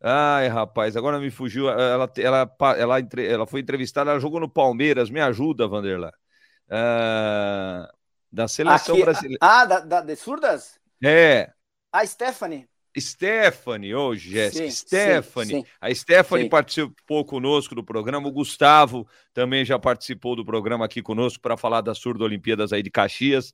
[0.00, 1.68] Ai, rapaz, agora me fugiu.
[1.68, 5.10] Ela, ela, ela, ela foi entrevistada, ela jogou no Palmeiras.
[5.10, 6.12] Me ajuda, Vanderlan.
[6.70, 7.88] Ah,
[8.30, 9.38] da seleção Aqui- brasileira.
[9.40, 10.78] Ah, da, da, de surdas?
[11.02, 11.50] É,
[11.92, 12.68] A Stephanie.
[12.98, 15.50] Stephanie, ô Jéssica, Sim, Stephanie.
[15.54, 15.66] sim, sim.
[15.80, 16.50] A Stephanie Sim.
[16.50, 21.80] participou conosco do programa, o Gustavo também já participou do programa aqui conosco para falar
[21.80, 23.52] das Surdo Olimpíadas aí de Caxias.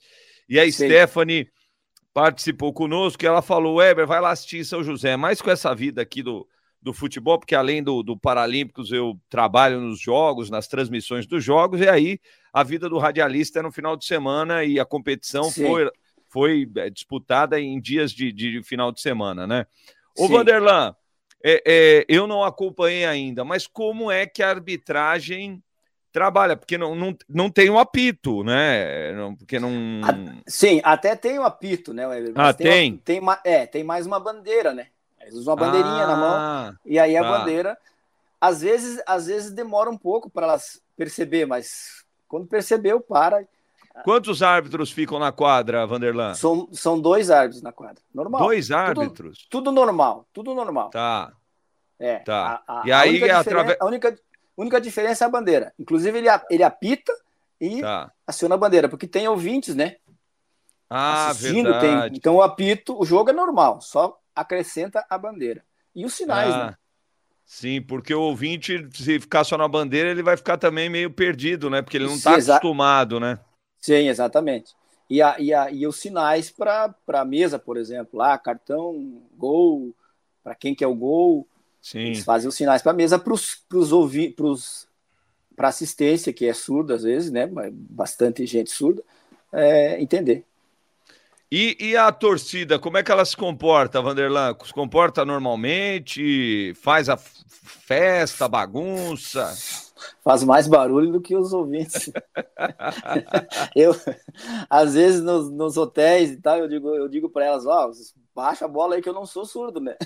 [0.48, 0.70] E a.
[0.70, 1.48] Stephanie
[2.14, 5.74] participou conosco e ela falou: Weber, vai lá assistir em São José, mais com essa
[5.74, 6.48] vida aqui do,
[6.81, 11.81] do futebol, porque além do, do Paralímpicos eu trabalho nos jogos, nas transmissões dos jogos,
[11.81, 12.20] e aí
[12.53, 15.66] a vida do radialista é no final de semana e a competição Sim.
[15.66, 15.90] foi,
[16.29, 19.66] foi é, disputada em dias de, de final de semana, né?
[20.16, 20.35] Ô, Sim.
[20.35, 20.94] Vanderlan,
[21.42, 25.63] é, é, eu não acompanhei ainda, mas como é que a arbitragem
[26.14, 26.57] trabalha?
[26.57, 29.12] Porque não, não, não tem um apito, né?
[29.12, 29.70] Não- porque não.
[30.46, 32.33] Sim, até tem o apito, né, Weber?
[32.37, 32.96] Ah, tem?
[32.98, 34.87] tem, ma- é, tem mais uma bandeira, né?
[35.20, 37.38] Eles usam uma bandeirinha na mão Ah, e aí a tá.
[37.38, 37.77] bandeira.
[38.40, 43.44] Às vezes, às vezes demora um pouco para elas perceber, mas quando percebeu, para.
[44.05, 46.35] Quantos árbitros ficam na quadra, Vanderlan?
[46.35, 48.03] São, são dois árbitros na quadra.
[48.14, 48.42] Normal.
[48.42, 49.46] Dois árbitros?
[49.50, 50.90] Tudo normal, tudo normal.
[50.90, 51.33] Tá.
[51.98, 52.16] É.
[52.18, 52.62] Tá.
[52.66, 54.18] A, a- E a aí, única, atrave- diferen- a única,
[54.57, 55.73] única diferença é a bandeira.
[55.79, 57.12] Inclusive, ele, a- ele apita
[57.61, 58.12] e Tá.
[58.27, 59.97] aciona a bandeira, porque tem ouvintes, né?
[60.90, 61.79] Ah, assistindo.
[61.81, 62.17] Tem, verdade.
[62.19, 65.64] então o apito, o jogo é normal, só acrescenta a bandeira.
[65.95, 66.75] E os sinais, Ah, né?
[67.47, 71.69] Sim, porque o ouvinte, se ficar só na bandeira, ele vai ficar também meio perdido,
[71.69, 71.83] né?
[71.83, 73.38] Porque ele não está acostumado, né?
[73.81, 74.75] Sim, exatamente.
[75.11, 79.95] E, a, e, a, e os sinais para a mesa, por exemplo, lá, cartão, gol,
[80.43, 81.47] para quem quer o gol,
[81.85, 81.99] Sim.
[81.99, 84.88] eles fazem os sinais para a mesa para os ouvintes,
[85.55, 87.44] para assistência, que é surda às vezes, né?
[87.44, 89.03] Mas Bastante gente surda,
[89.53, 90.47] é, entender.
[91.53, 94.57] E, e a torcida, como é que ela se comporta, Vanderlan?
[94.64, 96.73] Se comporta normalmente?
[96.77, 99.55] Faz a festa, bagunça?
[100.25, 102.11] Faz mais barulho do que os ouvintes.
[103.77, 103.94] eu,
[104.70, 107.90] às vezes, nos, nos hotéis e tal, eu digo, eu digo para elas, ó,
[108.35, 109.97] baixa a bola aí que eu não sou surdo, né?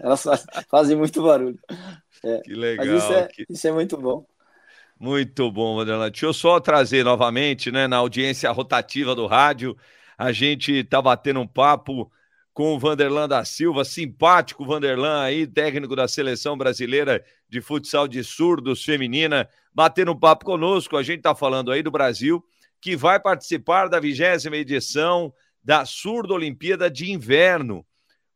[0.00, 1.58] Elas faz- fazem muito barulho.
[2.44, 2.86] Que legal.
[2.86, 4.26] Mas isso é, que- isso é muito bom.
[4.98, 6.10] Muito bom, Vanderlan.
[6.10, 9.76] Deixa eu só trazer novamente, né, na audiência rotativa do rádio,
[10.18, 12.10] a gente está batendo um papo
[12.52, 18.22] com o Vanderlan da Silva, simpático Vanderlan aí, técnico da seleção brasileira de futsal de
[18.22, 20.96] surdos feminina, batendo um papo conosco.
[20.98, 22.44] A gente está falando aí do Brasil,
[22.78, 25.32] que vai participar da vigésima edição
[25.64, 27.86] da Surdo Olimpíada de Inverno.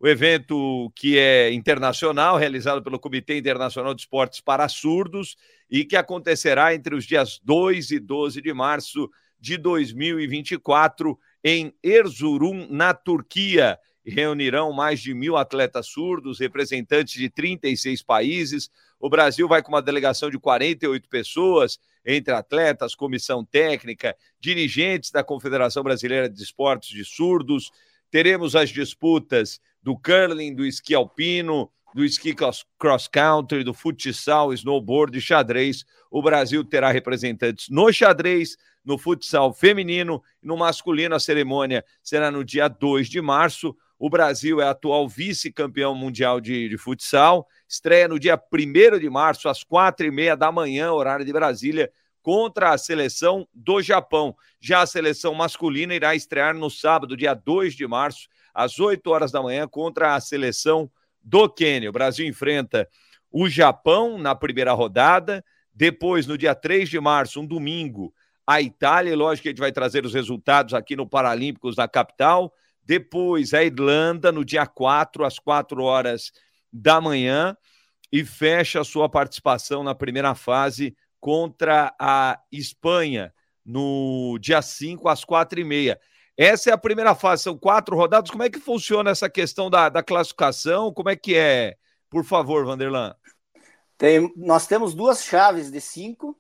[0.05, 5.35] O evento que é internacional, realizado pelo Comitê Internacional de Esportes para Surdos,
[5.71, 12.67] e que acontecerá entre os dias 2 e 12 de março de 2024 em Erzurum,
[12.69, 13.79] na Turquia.
[14.05, 18.69] Reunirão mais de mil atletas surdos, representantes de 36 países.
[19.01, 25.25] O Brasil vai com uma delegação de 48 pessoas, entre atletas, comissão técnica, dirigentes da
[25.25, 27.71] Confederação Brasileira de Esportes de Surdos.
[28.11, 34.53] Teremos as disputas do curling, do esqui alpino, do esqui cross- cross country, do futsal,
[34.55, 35.85] snowboard e xadrez.
[36.11, 41.15] O Brasil terá representantes no xadrez, no futsal feminino e no masculino.
[41.15, 43.77] A cerimônia será no dia 2 de março.
[43.99, 47.47] O Brasil é atual vice-campeão mundial de, de futsal.
[47.69, 51.93] Estreia no dia 1 de março, às quatro e meia da manhã, horário de Brasília,
[52.23, 54.35] contra a seleção do Japão.
[54.59, 59.33] Já a seleção masculina irá estrear no sábado, dia 2 de março, às 8 horas
[59.33, 60.91] da manhã, contra a seleção
[61.23, 61.91] do Quênia.
[61.91, 62.89] O Brasil enfrenta
[63.31, 65.45] o Japão na primeira rodada.
[65.75, 68.15] Depois, no dia 3 de março, um domingo,
[68.47, 69.13] a Itália.
[69.13, 72.53] E lógico que a gente vai trazer os resultados aqui no Paralímpicos da capital.
[72.85, 76.31] Depois, a Irlanda, no dia 4, às 4 horas
[76.73, 77.57] da manhã.
[78.13, 83.33] E fecha a sua participação na primeira fase contra a Espanha,
[83.65, 85.99] no dia 5, às 4 e meia.
[86.37, 88.31] Essa é a primeira fase, são quatro rodadas.
[88.31, 90.93] Como é que funciona essa questão da, da classificação?
[90.93, 91.77] Como é que é?
[92.11, 93.15] Por favor, Vanderlan.
[93.97, 96.37] Tem, nós temos duas chaves de cinco.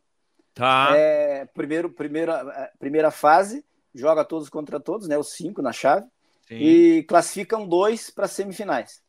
[0.53, 0.91] Tá.
[0.95, 5.17] É, primeiro, primeira, primeira fase, joga todos contra todos, né?
[5.17, 6.07] Os cinco na chave.
[6.49, 6.57] Sim.
[6.57, 9.03] E classificam dois para semifinais.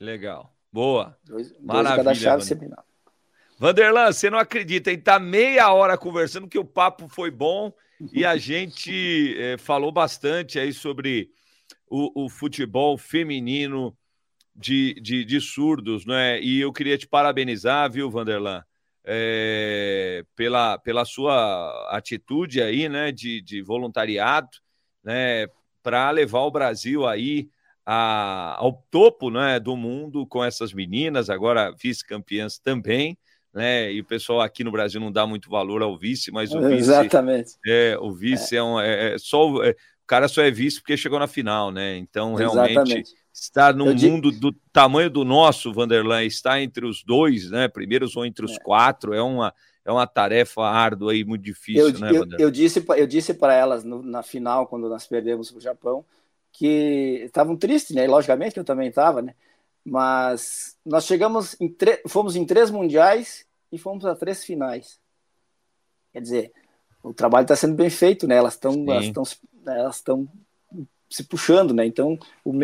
[0.00, 0.52] Legal.
[0.72, 1.16] Boa.
[1.24, 2.46] Dois, dois Maravilha, cada chave Vander.
[2.46, 2.84] semifinal.
[3.56, 5.00] Vanderlan, você não acredita, hein?
[5.00, 7.72] Tá meia hora conversando, que o papo foi bom
[8.12, 11.30] e a gente eh, falou bastante aí sobre
[11.88, 13.96] o, o futebol feminino
[14.54, 16.40] de, de, de surdos, né?
[16.40, 18.62] E eu queria te parabenizar, viu, Vanderlan?
[19.04, 24.48] eh, pela, pela sua atitude aí, né, de, de voluntariado,
[25.02, 25.46] né,
[25.82, 27.48] para levar o Brasil aí
[27.84, 33.18] a, ao topo, né, do mundo com essas meninas, agora vice-campeãs também,
[33.54, 33.92] né?
[33.92, 36.90] E o pessoal aqui no Brasil não dá muito valor ao vice, mas o vice.
[36.90, 37.52] Exatamente.
[37.64, 38.80] É, o vice é, é um.
[38.80, 41.96] É, é só, é, o cara só é vice porque chegou na final, né?
[41.96, 43.14] Então, realmente, Exatamente.
[43.32, 47.68] estar num mundo do tamanho do nosso, Vanderlan, estar entre os dois, né?
[47.68, 48.58] Primeiros ou entre os é.
[48.58, 52.84] quatro, é uma, é uma tarefa árdua e muito difícil, eu, né, eu, eu, disse,
[52.96, 56.04] eu disse para elas no, na final, quando nós perdemos o Japão,
[56.52, 58.06] que estavam tristes, né?
[58.06, 59.34] Logicamente que eu também estava, né?
[59.84, 61.74] Mas nós chegamos em
[62.08, 64.98] fomos em três mundiais e fomos a três finais.
[66.12, 66.52] Quer dizer,
[67.02, 68.36] o trabalho está sendo bem feito, né?
[68.36, 69.24] Elas estão elas estão
[69.66, 70.28] elas estão
[71.10, 71.84] se puxando, né?
[71.84, 72.18] Então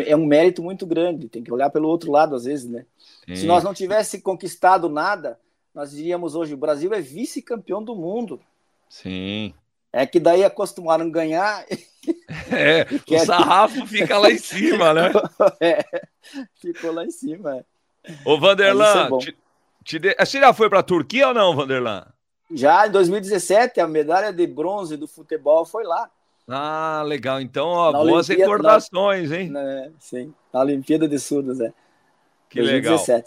[0.05, 1.29] é um mérito muito grande.
[1.29, 2.85] Tem que olhar pelo outro lado às vezes, né?
[3.27, 3.35] Sim.
[3.35, 5.39] Se nós não tivesse conquistado nada,
[5.73, 8.41] nós diríamos hoje o Brasil é vice-campeão do mundo.
[8.89, 9.53] Sim.
[9.93, 11.65] É que daí acostumaram a ganhar.
[12.51, 15.11] É, o sarrafo fica lá em cima, né?
[15.61, 15.85] É,
[16.59, 17.57] ficou lá em cima.
[17.57, 17.63] É.
[18.25, 19.37] Ô, Vanderlan, é te,
[19.83, 20.15] te de...
[20.17, 22.07] você já foi para a Turquia ou não, Vanderlan?
[22.51, 26.09] Já em 2017, a medalha de bronze do futebol foi lá.
[26.47, 27.39] Ah, legal.
[27.39, 29.37] Então, ó, boas recordações, na...
[29.37, 29.49] hein?
[29.51, 31.71] Né, sim, na Olimpíada de Surdos, é.
[32.49, 33.11] Que 2017.
[33.11, 33.25] legal.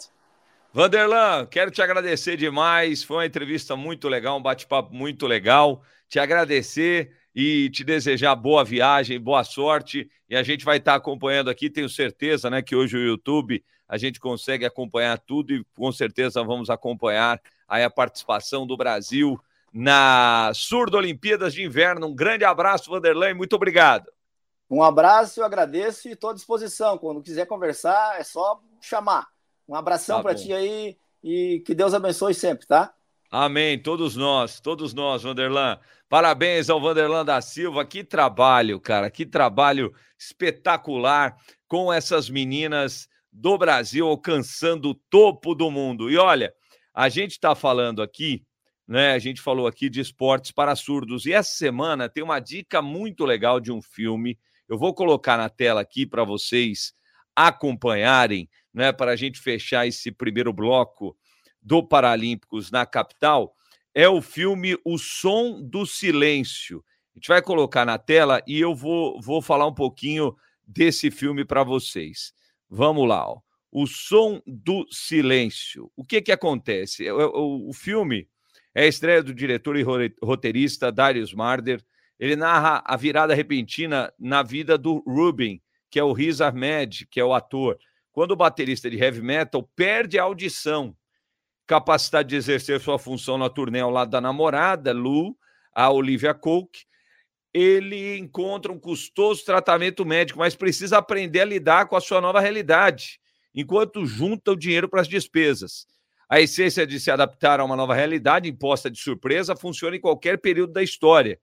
[0.75, 3.01] Vanderlan, quero te agradecer demais.
[3.01, 5.81] Foi uma entrevista muito legal, um bate-papo muito legal.
[6.09, 10.11] Te agradecer e te desejar boa viagem, boa sorte.
[10.29, 13.97] E a gente vai estar acompanhando aqui, tenho certeza, né, que hoje o YouTube a
[13.97, 19.39] gente consegue acompanhar tudo e com certeza vamos acompanhar aí a participação do Brasil
[19.71, 22.07] na Surdo Olimpíadas de Inverno.
[22.07, 24.11] Um grande abraço, Vanderlan, muito obrigado.
[24.69, 26.97] Um abraço, eu agradeço e estou à disposição.
[26.97, 29.34] Quando quiser conversar, é só chamar.
[29.67, 32.93] Um abração tá para ti aí e que Deus abençoe sempre, tá?
[33.31, 33.81] Amém.
[33.81, 35.79] Todos nós, todos nós, Vanderlan.
[36.07, 37.83] Parabéns ao Vanderlan da Silva.
[37.83, 39.09] Que trabalho, cara.
[39.09, 41.35] Que trabalho espetacular
[41.67, 46.09] com essas meninas do Brasil alcançando o topo do mundo.
[46.09, 46.53] E olha,
[46.93, 48.45] a gente está falando aqui,
[48.87, 49.13] né?
[49.13, 51.25] A gente falou aqui de esportes para surdos.
[51.25, 54.37] E essa semana tem uma dica muito legal de um filme.
[54.69, 56.93] Eu vou colocar na tela aqui para vocês
[57.35, 61.17] acompanharem né, para a gente fechar esse primeiro bloco
[61.61, 63.55] do Paralímpicos na capital,
[63.93, 66.83] é o filme O Som do Silêncio.
[67.15, 70.35] A gente vai colocar na tela e eu vou, vou falar um pouquinho
[70.67, 72.33] desse filme para vocês.
[72.69, 73.25] Vamos lá.
[73.25, 73.39] Ó.
[73.71, 75.89] O Som do Silêncio.
[75.95, 77.09] O que, que acontece?
[77.09, 78.27] O, o, o filme
[78.75, 79.83] é a estreia do diretor e
[80.21, 81.81] roteirista Darius Marder.
[82.19, 87.21] Ele narra a virada repentina na vida do Rubin, que é o Riz Ahmed, que
[87.21, 87.77] é o ator
[88.15, 90.95] quando o baterista de heavy metal perde a audição,
[91.67, 95.37] capacidade de exercer sua função na turnê ao lado da namorada, Lu,
[95.73, 96.77] a Olivia Cook,
[97.53, 102.39] ele encontra um custoso tratamento médico, mas precisa aprender a lidar com a sua nova
[102.39, 103.19] realidade,
[103.53, 105.85] enquanto junta o dinheiro para as despesas.
[106.29, 110.39] A essência de se adaptar a uma nova realidade imposta de surpresa funciona em qualquer
[110.39, 111.37] período da história.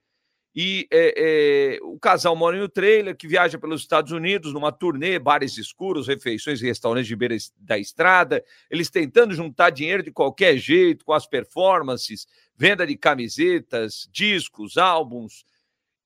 [0.54, 5.18] E é, é, o casal mora no trailer, que viaja pelos Estados Unidos numa turnê,
[5.18, 8.44] bares escuros, refeições e restaurantes de beira da estrada.
[8.70, 15.46] Eles tentando juntar dinheiro de qualquer jeito, com as performances, venda de camisetas, discos, álbuns.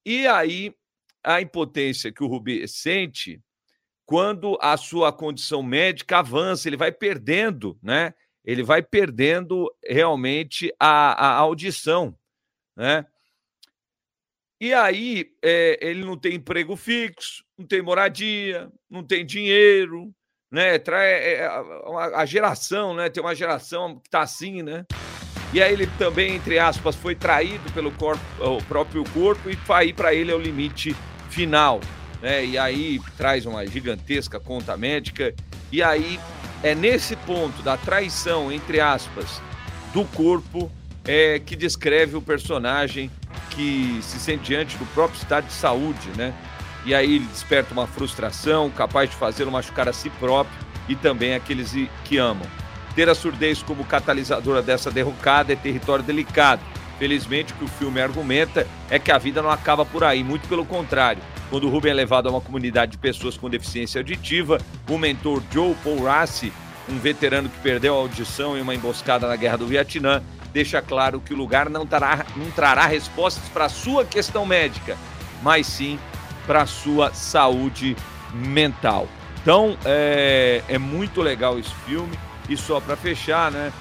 [0.04, 0.72] E aí
[1.24, 3.42] a impotência que o Rubi sente
[4.04, 8.14] quando a sua condição médica avança, ele vai perdendo, né?
[8.44, 12.16] Ele vai perdendo realmente a, a audição,
[12.76, 13.04] né?
[14.60, 20.10] E aí é, ele não tem emprego fixo, não tem moradia, não tem dinheiro,
[20.50, 20.78] né?
[20.78, 23.10] Trai, é, a, a, geração, né?
[23.10, 24.86] Tem uma geração que está assim, né?
[25.52, 29.92] E aí ele também, entre aspas, foi traído pelo corpo, o próprio corpo e aí
[29.92, 30.96] para ele é o limite
[31.28, 31.80] final,
[32.22, 32.44] né?
[32.44, 35.34] E aí traz uma gigantesca conta médica.
[35.70, 36.18] E aí
[36.62, 39.40] é nesse ponto da traição, entre aspas,
[39.92, 40.70] do corpo
[41.04, 43.10] é que descreve o personagem
[43.56, 46.34] que se sente diante do próprio estado de saúde, né?
[46.84, 50.56] E aí ele desperta uma frustração, capaz de fazê-lo machucar a si próprio
[50.88, 51.72] e também aqueles
[52.04, 52.46] que amam.
[52.94, 56.62] Ter a surdez como catalisadora dessa derrocada é território delicado.
[56.98, 60.48] Felizmente, o que o filme argumenta é que a vida não acaba por aí, muito
[60.48, 61.22] pelo contrário.
[61.50, 65.42] Quando o Ruben é levado a uma comunidade de pessoas com deficiência auditiva, o mentor
[65.52, 66.52] Joe Paul Rassi,
[66.88, 70.22] um veterano que perdeu a audição em uma emboscada na Guerra do Vietnã,
[70.52, 74.96] deixa claro que o lugar não trará, não trará respostas para a sua questão médica,
[75.42, 75.98] mas sim
[76.46, 77.96] para a sua saúde
[78.32, 79.08] mental.
[79.42, 82.18] Então, é, é muito legal esse filme.
[82.48, 83.72] E só para fechar, né?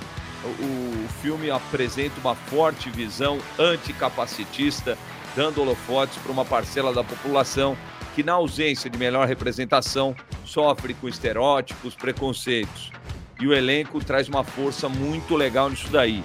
[0.43, 4.97] O, o filme apresenta uma forte visão anticapacitista,
[5.35, 7.77] dando holofotes para uma parcela da população
[8.15, 12.91] que, na ausência de melhor representação, sofre com estereótipos, preconceitos.
[13.39, 16.23] e o elenco traz uma força muito legal nisso daí.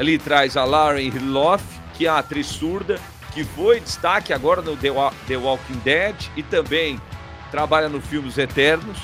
[0.00, 2.98] Ele traz a Lauren Hiloff, que é a atriz surda,
[3.34, 6.98] que foi destaque agora no The Walking Dead e também
[7.50, 8.96] trabalha no filme Os Eternos.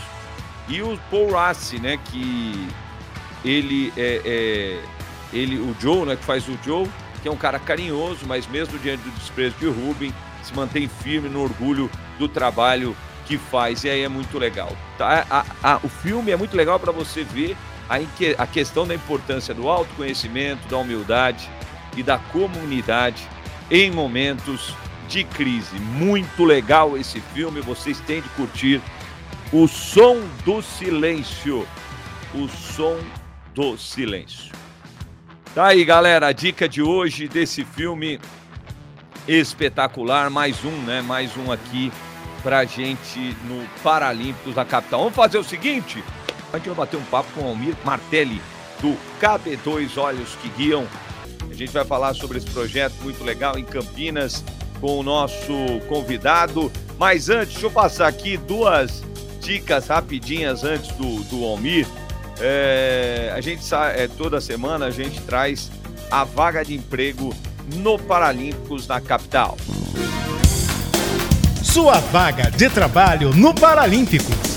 [0.67, 2.67] E o Paul Rassi, né, que
[3.45, 4.83] ele é, é,
[5.35, 6.89] ele o Joe, né, que faz o Joe,
[7.21, 11.29] que é um cara carinhoso, mas mesmo diante do desprezo de Ruben, se mantém firme
[11.29, 13.85] no orgulho do trabalho que faz.
[13.85, 14.75] E aí é muito legal.
[14.97, 15.27] Tá?
[15.31, 17.55] A, a, o filme é muito legal para você ver
[17.89, 17.97] a,
[18.43, 21.49] a questão da importância do autoconhecimento, da humildade
[21.97, 23.27] e da comunidade
[23.71, 24.75] em momentos
[25.09, 25.77] de crise.
[25.79, 28.81] Muito legal esse filme, vocês têm de curtir.
[29.53, 31.67] O Som do Silêncio.
[32.35, 32.99] O Som
[33.55, 34.53] do Silêncio.
[35.55, 38.21] Tá aí, galera, a dica de hoje desse filme
[39.27, 41.01] espetacular, mais um, né?
[41.01, 41.91] Mais um aqui
[42.43, 45.01] pra gente no Paralímpicos da capital.
[45.01, 46.05] Vamos fazer o seguinte,
[46.53, 48.41] a gente vai bater um papo com o Almir Martelli
[48.81, 50.87] do KB2 Olhos que Guiam.
[51.51, 54.45] A gente vai falar sobre esse projeto muito legal em Campinas
[54.81, 55.53] com o nosso
[55.89, 56.71] convidado.
[56.99, 59.03] Mas antes, deixa eu passar aqui duas
[59.41, 61.87] dicas rapidinhas antes do, do Almir.
[62.39, 65.71] É, a gente é, toda semana a gente traz
[66.11, 67.35] a vaga de emprego
[67.75, 69.57] no Paralímpicos na capital.
[71.63, 74.56] Sua vaga de trabalho no Paralímpicos.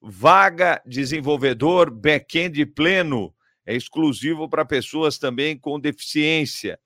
[0.01, 6.79] Vaga desenvolvedor back-end pleno, é exclusivo para pessoas também com deficiência.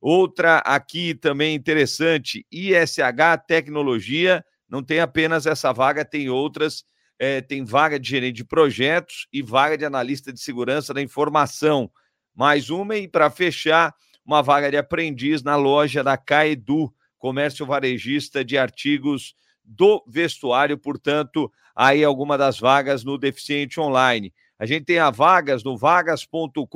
[0.00, 3.00] Outra aqui também interessante, ISH
[3.46, 6.84] Tecnologia não tem apenas essa vaga, tem outras.
[7.18, 11.90] É, tem vaga de gerente de projetos e vaga de analista de segurança da informação.
[12.34, 18.44] Mais uma, e para fechar, uma vaga de aprendiz na loja da Caedu, comércio varejista
[18.44, 19.34] de artigos
[19.66, 20.78] do vestuário.
[20.78, 24.32] Portanto, aí alguma das vagas no Deficiente Online.
[24.58, 26.66] A gente tem as vagas no vagas.com.br.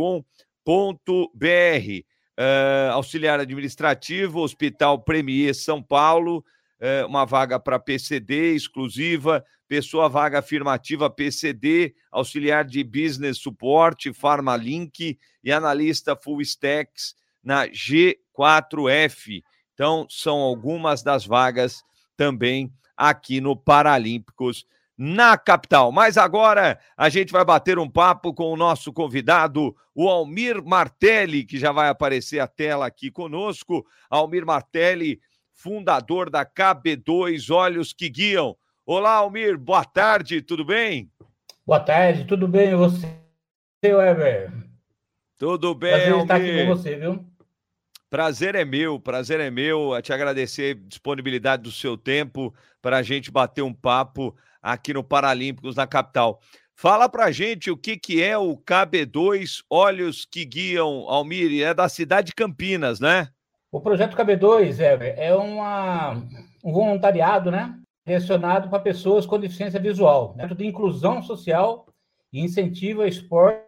[2.39, 6.43] Uh, auxiliar administrativo, Hospital Premier São Paulo,
[6.81, 15.19] é, uma vaga para PCD exclusiva, pessoa vaga afirmativa PCD, auxiliar de business support, Farmalink
[15.45, 17.15] e analista full stacks
[17.45, 19.43] na G4F.
[19.75, 21.83] Então, são algumas das vagas
[22.17, 25.91] também aqui no Paralímpicos na capital.
[25.91, 31.43] Mas agora a gente vai bater um papo com o nosso convidado, o Almir Martelli,
[31.43, 33.87] que já vai aparecer a tela aqui conosco.
[34.11, 35.19] Almir Martelli
[35.55, 38.55] fundador da KB2 Olhos que Guiam.
[38.85, 41.11] Olá, Almir, boa tarde, tudo bem?
[41.67, 42.71] Boa tarde, tudo bem?
[42.71, 43.07] E você,
[43.85, 44.53] Weber?
[45.39, 46.23] Tudo bem, Prazer Almir.
[46.25, 47.25] estar aqui com você, viu?
[48.11, 49.95] Prazer é meu, prazer é meu.
[49.95, 52.53] A te agradecer a disponibilidade do seu tempo
[52.83, 56.41] para a gente bater um papo aqui no Paralímpicos na capital.
[56.75, 61.89] Fala pra gente o que, que é o KB2 Olhos que Guiam, Almir, é da
[61.89, 63.29] cidade de Campinas, né?
[63.71, 66.15] O projeto KB2 é, é uma,
[66.65, 67.79] um voluntariado, né?
[68.05, 70.49] Direcionado para pessoas com deficiência visual, né?
[70.49, 71.87] de inclusão social
[72.33, 73.63] e incentiva esporte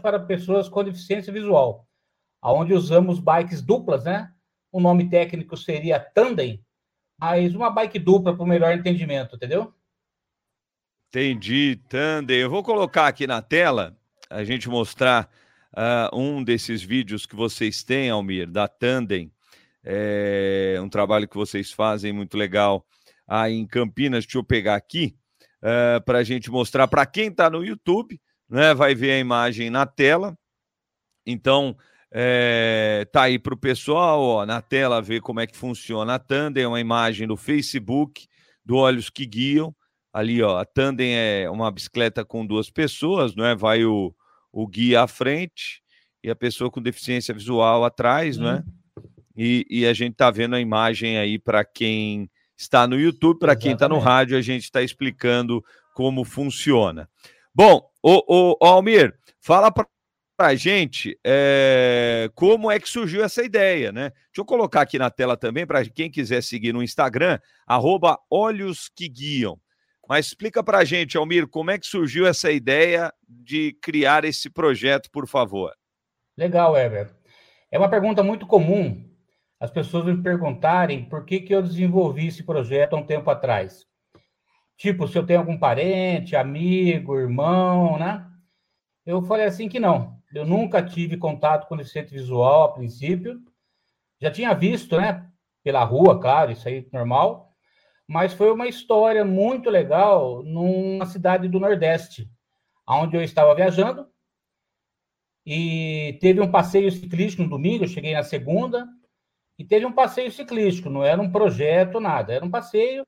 [0.00, 1.86] para pessoas com deficiência visual,
[2.40, 4.32] aonde usamos bikes duplas, né?
[4.72, 6.64] O nome técnico seria tandem,
[7.18, 9.74] mas uma bike dupla para o melhor entendimento, entendeu?
[11.08, 12.38] Entendi, tandem.
[12.38, 13.96] Eu vou colocar aqui na tela
[14.30, 15.28] a gente mostrar
[15.72, 19.32] uh, um desses vídeos que vocês têm, Almir, da Tandem.
[19.82, 22.86] É um trabalho que vocês fazem muito legal
[23.26, 24.24] aí em Campinas.
[24.24, 25.16] Deixa eu pegar aqui
[25.62, 28.72] uh, ah, para a gente mostrar para quem está no YouTube, né?
[28.72, 30.38] Vai ver a imagem na tela.
[31.26, 31.76] Então,
[32.12, 36.18] é, tá aí para o pessoal ó, na tela ver como é que funciona a
[36.18, 38.26] Tandem, é uma imagem do Facebook
[38.64, 39.74] do Olhos que Guiam.
[40.12, 43.54] Ali, ó, a Tandem é uma bicicleta com duas pessoas, não é?
[43.54, 44.12] Vai o,
[44.52, 45.82] o guia à frente
[46.22, 48.42] e a pessoa com deficiência visual atrás, hum.
[48.42, 48.64] né?
[49.36, 53.56] E, e, a gente está vendo a imagem aí para quem está no YouTube, para
[53.56, 57.08] quem está no rádio, a gente está explicando como funciona.
[57.54, 59.86] Bom, o, o Almir, fala para
[60.48, 64.10] a gente é, como é que surgiu essa ideia, né?
[64.10, 68.88] Deixa eu colocar aqui na tela também para quem quiser seguir no Instagram, arroba Olhos
[68.94, 69.58] que Guiam.
[70.08, 75.10] Mas explica para gente, Almir, como é que surgiu essa ideia de criar esse projeto,
[75.10, 75.72] por favor?
[76.36, 77.14] Legal, Ever.
[77.70, 79.08] É uma pergunta muito comum
[79.60, 83.86] as pessoas me perguntarem por que, que eu desenvolvi esse projeto há um tempo atrás.
[84.78, 88.26] Tipo, se eu tenho algum parente, amigo, irmão, né?
[89.04, 90.18] Eu falei assim que não.
[90.32, 93.40] Eu nunca tive contato com deficiente visual a princípio.
[94.20, 95.28] Já tinha visto, né?
[95.62, 97.52] Pela rua, claro, isso aí normal.
[98.06, 102.30] Mas foi uma história muito legal numa cidade do Nordeste,
[102.88, 104.06] onde eu estava viajando.
[105.44, 108.86] E teve um passeio ciclístico no domingo, eu cheguei na segunda.
[109.58, 112.32] E teve um passeio ciclístico, não era um projeto, nada.
[112.32, 113.06] Era um passeio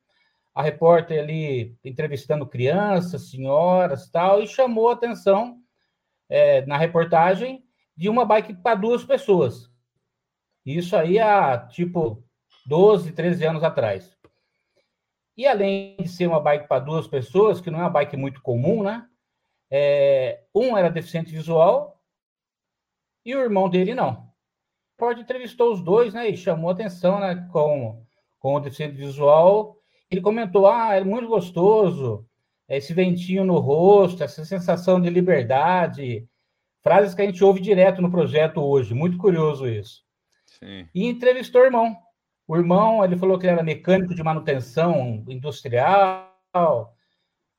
[0.54, 5.61] a repórter ali entrevistando crianças, senhoras tal, e chamou a atenção
[6.32, 7.62] é, na reportagem
[7.94, 9.70] de uma bike para duas pessoas.
[10.64, 12.24] Isso aí há, tipo,
[12.64, 14.16] 12, 13 anos atrás.
[15.36, 18.40] E além de ser uma bike para duas pessoas, que não é uma bike muito
[18.40, 19.06] comum, né?
[19.70, 22.00] É, um era deficiente visual
[23.24, 24.32] e o irmão dele não.
[24.92, 26.30] Repórter entrevistou os dois, né?
[26.30, 27.46] E chamou atenção, né?
[27.52, 28.02] Com,
[28.38, 32.28] com o deficiente visual ele comentou: ah, é muito gostoso,
[32.76, 36.28] esse ventinho no rosto, essa sensação de liberdade.
[36.80, 40.02] Frases que a gente ouve direto no projeto hoje, muito curioso isso.
[40.46, 40.88] Sim.
[40.94, 41.96] E entrevistou o irmão.
[42.46, 46.28] O irmão, ele falou que ele era mecânico de manutenção industrial,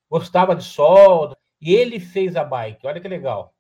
[0.10, 2.86] gostava de solda, e ele fez a bike.
[2.86, 3.56] Olha que legal.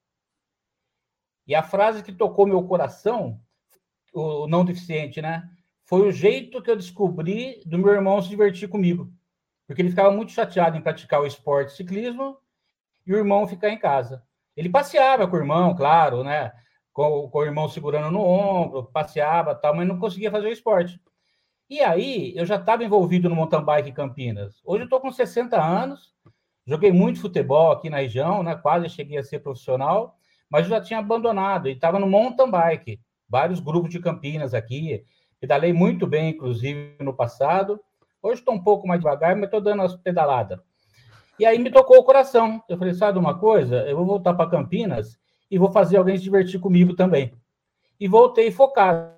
[1.47, 3.39] E a frase que tocou meu coração,
[4.13, 5.49] o não deficiente, né?
[5.85, 9.11] foi o jeito que eu descobri do meu irmão se divertir comigo.
[9.67, 12.37] Porque ele ficava muito chateado em praticar o esporte ciclismo
[13.05, 14.23] e o irmão ficar em casa.
[14.55, 16.51] Ele passeava com o irmão, claro, né?
[16.91, 21.01] Com, com o irmão segurando no ombro, passeava tal, mas não conseguia fazer o esporte.
[21.69, 24.61] E aí, eu já estava envolvido no mountain bike em Campinas.
[24.63, 26.13] Hoje eu estou com 60 anos,
[26.67, 28.55] joguei muito futebol aqui na região, né?
[28.55, 30.15] Quase cheguei a ser profissional,
[30.49, 32.99] mas já tinha abandonado e estava no mountain bike.
[33.27, 35.03] Vários grupos de Campinas aqui,
[35.43, 37.77] Pedalei muito bem, inclusive, no passado.
[38.23, 40.57] Hoje estou um pouco mais devagar, mas estou dando as pedaladas.
[41.37, 42.63] E aí me tocou o coração.
[42.69, 43.85] Eu falei, sabe uma coisa?
[43.85, 45.19] Eu vou voltar para Campinas
[45.51, 47.33] e vou fazer alguém se divertir comigo também.
[47.99, 49.11] E voltei focado.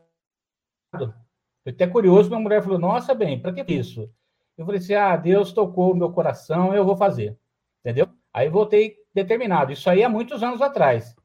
[0.91, 4.09] Foi até curioso, minha mulher falou, nossa, bem, para que isso?
[4.57, 7.37] Eu falei assim, ah, Deus tocou o meu coração, eu vou fazer.
[7.81, 8.07] Entendeu?
[8.33, 9.71] Aí voltei determinado.
[9.71, 11.15] Isso aí há muitos anos atrás.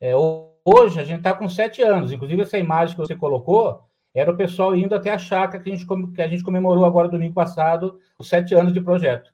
[0.00, 2.10] É, hoje a gente está com sete anos.
[2.10, 3.84] Inclusive, essa imagem que você colocou
[4.14, 7.08] era o pessoal indo até a chácara que a gente, que a gente comemorou agora
[7.08, 9.32] domingo passado, os sete anos de projeto.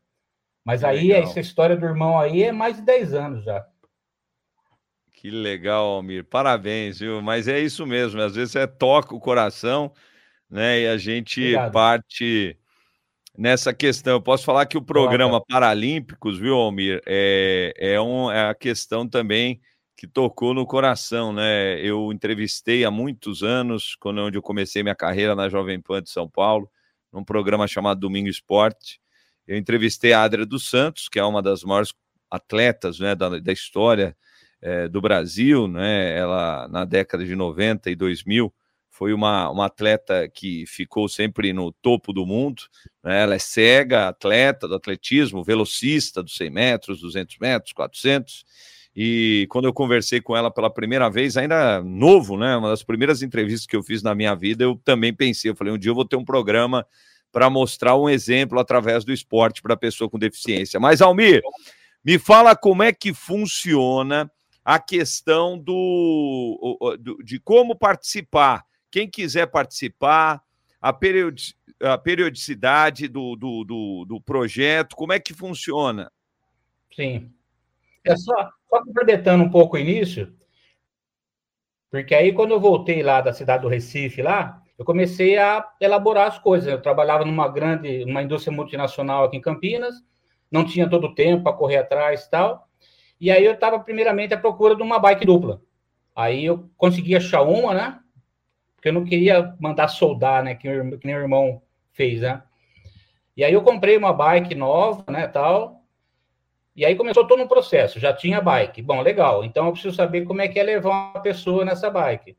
[0.65, 1.23] Mas aí, legal.
[1.23, 3.67] essa história do irmão aí é mais de dez anos já.
[5.13, 6.25] Que legal, Almir.
[6.25, 7.21] Parabéns, viu?
[7.21, 8.21] Mas é isso mesmo.
[8.21, 9.93] Às vezes é toca o coração,
[10.49, 10.83] né?
[10.83, 11.73] E a gente Obrigado.
[11.73, 12.57] parte
[13.37, 14.13] nessa questão.
[14.13, 19.09] Eu posso falar que o programa Paralímpicos, viu, Almir, é, é, um, é a questão
[19.09, 19.61] também
[19.99, 21.81] que tocou no coração, né?
[21.81, 26.09] Eu entrevistei há muitos anos, quando onde eu comecei minha carreira na Jovem Pan de
[26.09, 26.71] São Paulo,
[27.13, 29.01] num programa chamado Domingo Esporte.
[29.45, 31.93] Eu entrevistei a Adria dos Santos, que é uma das maiores
[32.31, 34.17] atletas né, da, da história
[34.63, 36.17] é, do Brasil, né?
[36.17, 38.55] Ela na década de 90 e 2000
[38.89, 42.63] foi uma, uma atleta que ficou sempre no topo do mundo.
[43.03, 43.23] Né?
[43.23, 48.45] Ela é cega, atleta do atletismo, velocista dos 100 metros, 200 metros, 400
[49.01, 52.57] e quando eu conversei com ela pela primeira vez, ainda novo, né?
[52.57, 55.73] Uma das primeiras entrevistas que eu fiz na minha vida, eu também pensei, eu falei,
[55.73, 56.85] um dia eu vou ter um programa
[57.31, 60.81] para mostrar um exemplo através do esporte para pessoa com deficiência.
[60.81, 61.43] Mas Almir,
[62.05, 64.29] me fala como é que funciona
[64.65, 68.65] a questão do, de como participar.
[68.91, 70.43] Quem quiser participar,
[70.81, 70.93] a,
[72.03, 76.11] periodicidade do, do, do, do projeto, como é que funciona?
[76.93, 77.31] Sim.
[78.05, 80.33] É só, só complementando um pouco o início,
[81.91, 86.29] porque aí quando eu voltei lá da cidade do Recife, lá, eu comecei a elaborar
[86.29, 86.71] as coisas.
[86.71, 89.95] Eu trabalhava numa grande, uma indústria multinacional aqui em Campinas,
[90.51, 92.69] não tinha todo o tempo para correr atrás e tal.
[93.21, 95.61] E aí eu estava primeiramente à procura de uma bike dupla.
[96.15, 98.01] Aí eu consegui achar uma, né?
[98.77, 100.55] Porque eu não queria mandar soldar, né?
[100.55, 101.61] Que, que nem o irmão
[101.93, 102.43] fez, né?
[103.37, 105.78] E aí eu comprei uma bike nova, né, tal.
[106.79, 108.81] E aí começou todo um processo, já tinha bike.
[108.83, 112.37] Bom, legal, então eu preciso saber como é que é levar uma pessoa nessa bike.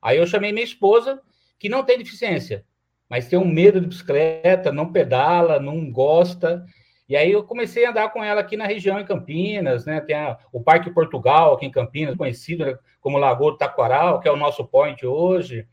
[0.00, 1.20] Aí eu chamei minha esposa,
[1.58, 2.64] que não tem deficiência,
[3.10, 6.64] mas tem um medo de bicicleta, não pedala, não gosta.
[7.08, 10.00] E aí eu comecei a andar com ela aqui na região, em Campinas, né?
[10.00, 14.28] Tem a, o Parque Portugal aqui em Campinas, conhecido né, como Lagoa do Taquaral, que
[14.28, 15.66] é o nosso point hoje.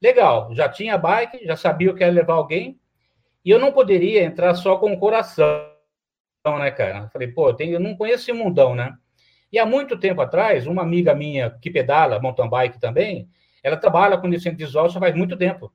[0.00, 2.78] Legal, já tinha bike, já sabia que era levar alguém,
[3.44, 5.73] e eu não poderia entrar só com o coração
[6.44, 7.04] né, cara?
[7.04, 8.94] Eu falei, pô, eu, eu não conheço esse mundão, né?
[9.50, 13.28] E há muito tempo atrás, uma amiga minha que pedala mountain bike também,
[13.62, 15.72] ela trabalha com deficiente visual já faz muito tempo.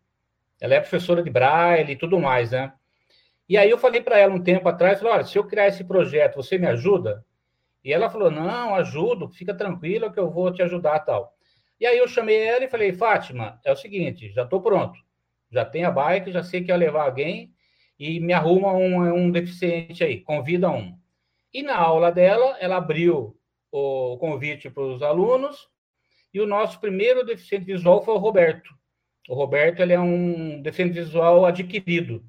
[0.61, 2.71] Ela é professora de braille e tudo mais, né?
[3.47, 6.35] E aí eu falei para ela um tempo atrás, olha, se eu criar esse projeto,
[6.35, 7.25] você me ajuda?
[7.83, 11.33] E ela falou, não, ajudo, fica tranquila que eu vou te ajudar tal.
[11.79, 14.99] E aí eu chamei ela e falei, Fátima, é o seguinte, já estou pronto.
[15.49, 17.51] Já tenho a bike, já sei que ia levar alguém
[17.99, 20.97] e me arruma um, um deficiente aí, convida um.
[21.53, 23.37] E na aula dela, ela abriu
[23.71, 25.67] o convite para os alunos
[26.33, 28.73] e o nosso primeiro deficiente visual foi o Roberto.
[29.27, 32.23] O Roberto ele é um deficiente visual adquirido.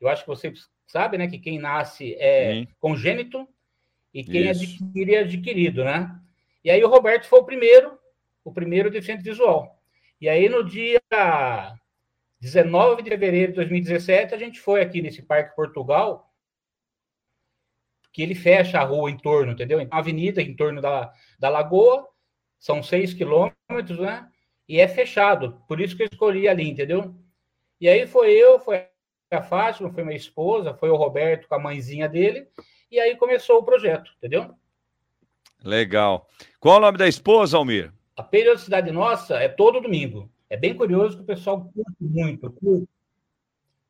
[0.00, 0.52] Eu acho que você
[0.86, 2.68] sabe, né, que quem nasce é Sim.
[2.78, 3.48] congênito
[4.12, 4.62] e quem Isso.
[4.62, 6.14] adquire é adquirido, né?
[6.64, 7.98] E aí o Roberto foi o primeiro,
[8.44, 9.80] o primeiro deficiente visual.
[10.20, 11.00] E aí no dia
[12.40, 16.32] 19 de fevereiro de 2017 a gente foi aqui nesse Parque Portugal,
[18.12, 19.80] que ele fecha a rua em torno, entendeu?
[19.80, 22.08] Então, a avenida em torno da, da lagoa,
[22.58, 24.28] são seis quilômetros, né?
[24.68, 27.14] E é fechado, por isso que eu escolhi ali, entendeu?
[27.80, 28.86] E aí foi eu, foi
[29.30, 32.46] a Fátima, foi minha esposa, foi o Roberto com a mãezinha dele,
[32.90, 34.54] e aí começou o projeto, entendeu?
[35.64, 36.28] Legal.
[36.58, 37.92] Qual o nome da esposa, Almir?
[38.16, 40.30] A periodicidade nossa é todo domingo.
[40.50, 42.50] É bem curioso que o pessoal curte muito.
[42.50, 42.88] Curte.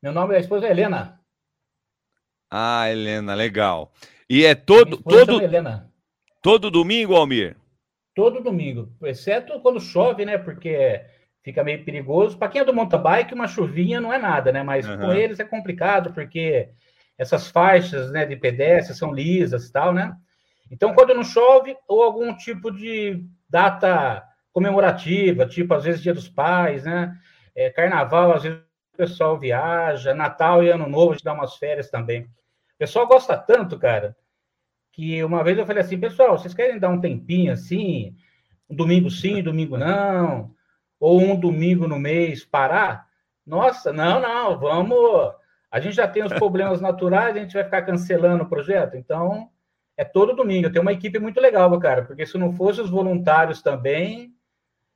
[0.00, 1.20] Meu nome da esposa é Helena.
[2.50, 3.92] Ah, Helena, legal.
[4.28, 5.90] E é todo todo Helena.
[6.40, 7.56] todo domingo, Almir?
[8.20, 10.36] todo domingo, exceto quando chove, né?
[10.36, 11.00] Porque
[11.42, 12.36] fica meio perigoso.
[12.36, 14.62] Para quem é do mountain bike, uma chuvinha não é nada, né?
[14.62, 14.98] Mas uhum.
[14.98, 16.68] com eles é complicado, porque
[17.16, 20.14] essas faixas né, de pedestre são lisas e tal, né?
[20.70, 24.22] Então, quando não chove, ou algum tipo de data
[24.52, 27.16] comemorativa, tipo, às vezes, Dia dos Pais, né?
[27.54, 28.58] É, carnaval, às vezes
[28.94, 32.22] o pessoal viaja, Natal e Ano Novo, a gente dá umas férias também.
[32.22, 34.16] O pessoal gosta tanto, cara,
[34.92, 38.16] que uma vez eu falei assim, pessoal, vocês querem dar um tempinho assim,
[38.68, 40.54] um domingo sim, domingo não,
[40.98, 43.06] ou um domingo no mês parar?
[43.46, 45.34] Nossa, não, não, vamos.
[45.70, 49.48] A gente já tem os problemas naturais, a gente vai ficar cancelando o projeto, então
[49.96, 50.66] é todo domingo.
[50.66, 54.34] Eu tenho uma equipe muito legal, cara, porque se não fosse os voluntários também,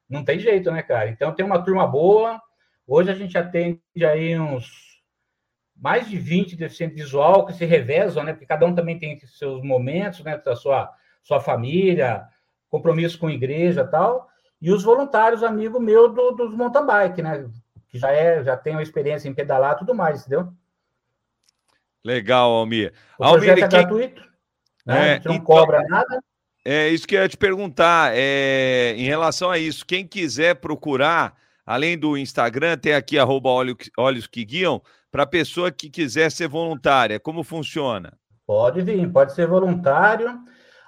[0.08, 1.08] não tem jeito, né, cara?
[1.08, 2.40] Então tem uma turma boa.
[2.86, 4.94] Hoje a gente atende aí uns
[5.76, 8.32] mais de 20 deficientes visual que se revezam, né?
[8.32, 10.36] Porque cada um também tem seus momentos, né?
[10.38, 10.92] Da sua,
[11.22, 12.24] sua família,
[12.68, 14.28] compromisso com a igreja tal.
[14.60, 17.50] E os voluntários, amigo meu do, dos mountain bike, né?
[17.88, 20.52] Que já, é, já tem uma experiência em pedalar e tudo mais, entendeu?
[22.04, 22.92] Legal, Almir.
[23.18, 23.80] O Almir, projeto é quem...
[23.80, 24.22] gratuito,
[24.84, 24.96] né?
[24.96, 25.44] É, a gente não então...
[25.44, 26.22] cobra nada.
[26.64, 28.12] É isso que eu ia te perguntar.
[28.14, 31.36] É, em relação a isso, quem quiser procurar,
[31.66, 33.50] além do Instagram, tem aqui arroba
[33.98, 37.20] olhos que guiam, para a pessoa que quiser ser voluntária?
[37.20, 38.18] Como funciona?
[38.46, 40.38] Pode vir, pode ser voluntário.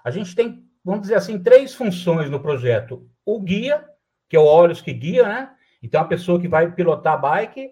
[0.02, 3.08] A gente tem, vamos dizer assim, três funções no projeto.
[3.24, 3.84] O guia,
[4.28, 5.50] que é o Olhos que guia, né?
[5.82, 7.70] Então, a pessoa que vai pilotar a bike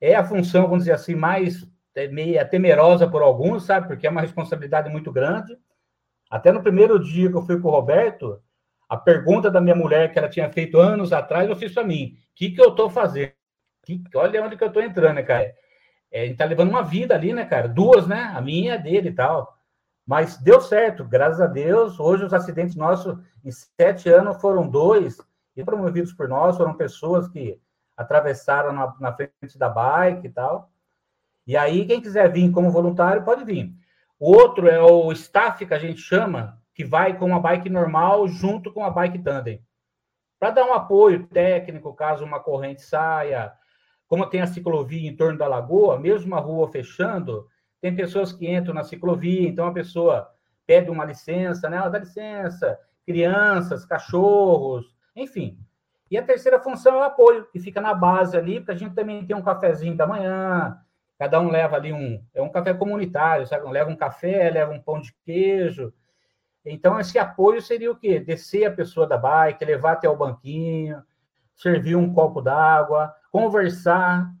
[0.00, 3.88] é a função, vamos dizer assim, mais é, meia temerosa por alguns, sabe?
[3.88, 5.56] Porque é uma responsabilidade muito grande.
[6.30, 8.40] Até no primeiro dia que eu fui com o Roberto,
[8.88, 12.16] a pergunta da minha mulher que ela tinha feito anos atrás, eu fiz para mim:
[12.16, 13.32] o que, que eu estou fazendo?
[13.84, 15.54] Que, olha onde que eu estou entrando, né, cara?
[16.10, 17.68] É, a gente tá levando uma vida ali, né, cara?
[17.68, 18.32] Duas, né?
[18.34, 19.56] A minha e a dele e tal.
[20.06, 22.00] Mas deu certo, graças a Deus.
[22.00, 25.18] Hoje os acidentes nossos, em sete anos, foram dois,
[25.54, 27.60] e promovidos por nós, foram pessoas que
[27.96, 30.70] atravessaram na, na frente da bike e tal.
[31.46, 33.74] E aí, quem quiser vir como voluntário, pode vir.
[34.20, 38.26] O outro é o staff que a gente chama, que vai com uma bike normal
[38.26, 39.62] junto com a bike tandem.
[40.40, 43.52] Para dar um apoio técnico, caso uma corrente saia,
[44.08, 47.46] como tem a ciclovia em torno da lagoa, mesmo a rua fechando,
[47.80, 50.28] tem pessoas que entram na ciclovia, então a pessoa
[50.66, 51.76] pede uma licença, né?
[51.76, 55.58] Ela dá licença, crianças, cachorros, enfim.
[56.10, 58.94] E a terceira função é o apoio, que fica na base ali, porque a gente
[58.94, 60.78] também tem um cafezinho da manhã,
[61.18, 63.68] cada um leva ali um, é um café comunitário, sabe?
[63.68, 65.92] Leva um café, leva um pão de queijo.
[66.64, 68.20] Então, esse apoio seria o quê?
[68.20, 71.02] Descer a pessoa da bike, levar até o banquinho,
[71.56, 74.32] servir um copo d'água, conversar.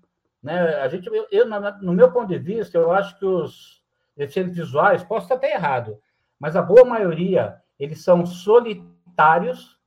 [0.42, 0.76] Né?
[0.76, 1.46] A gente, eu, eu,
[1.80, 3.82] no meu ponto de vista, eu acho que os
[4.16, 5.98] deficientes visuais, posso estar até errado,
[6.38, 9.78] mas a boa maioria, eles são solitários,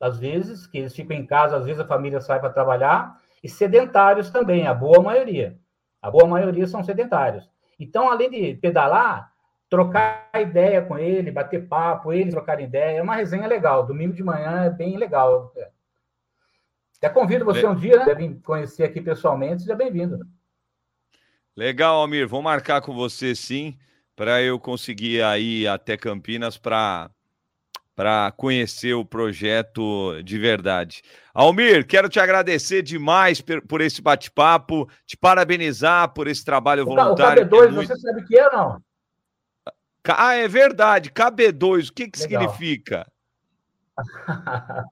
[0.00, 3.48] às vezes, que eles ficam em casa, às vezes a família sai para trabalhar, e
[3.48, 5.58] sedentários também, a boa maioria.
[6.02, 7.48] A boa maioria são sedentários.
[7.78, 9.32] Então, além de pedalar,
[9.68, 13.86] trocar ideia com ele, bater papo, eles trocarem ideia, é uma resenha legal.
[13.86, 15.52] Domingo de manhã é bem legal.
[16.96, 18.14] Até convido você um dia, né?
[18.14, 20.18] Vir conhecer aqui pessoalmente, seja bem-vindo.
[21.56, 22.28] Legal, Almir.
[22.28, 23.78] Vou marcar com você sim,
[24.14, 27.10] para eu conseguir ir até Campinas para
[28.00, 31.02] para conhecer o projeto de verdade.
[31.34, 37.44] Almir, quero te agradecer demais por esse bate-papo, te parabenizar por esse trabalho voluntário.
[37.44, 37.88] O KB2, é muito...
[37.88, 38.82] você sabe o que é não?
[40.16, 43.06] Ah, é verdade, KB2, o que, que significa?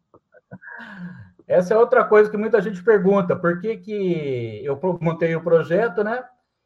[1.48, 6.04] Essa é outra coisa que muita gente pergunta, por que, que eu montei o projeto,
[6.04, 6.22] né?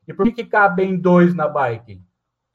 [0.09, 2.03] E por que, que cabem dois na bike?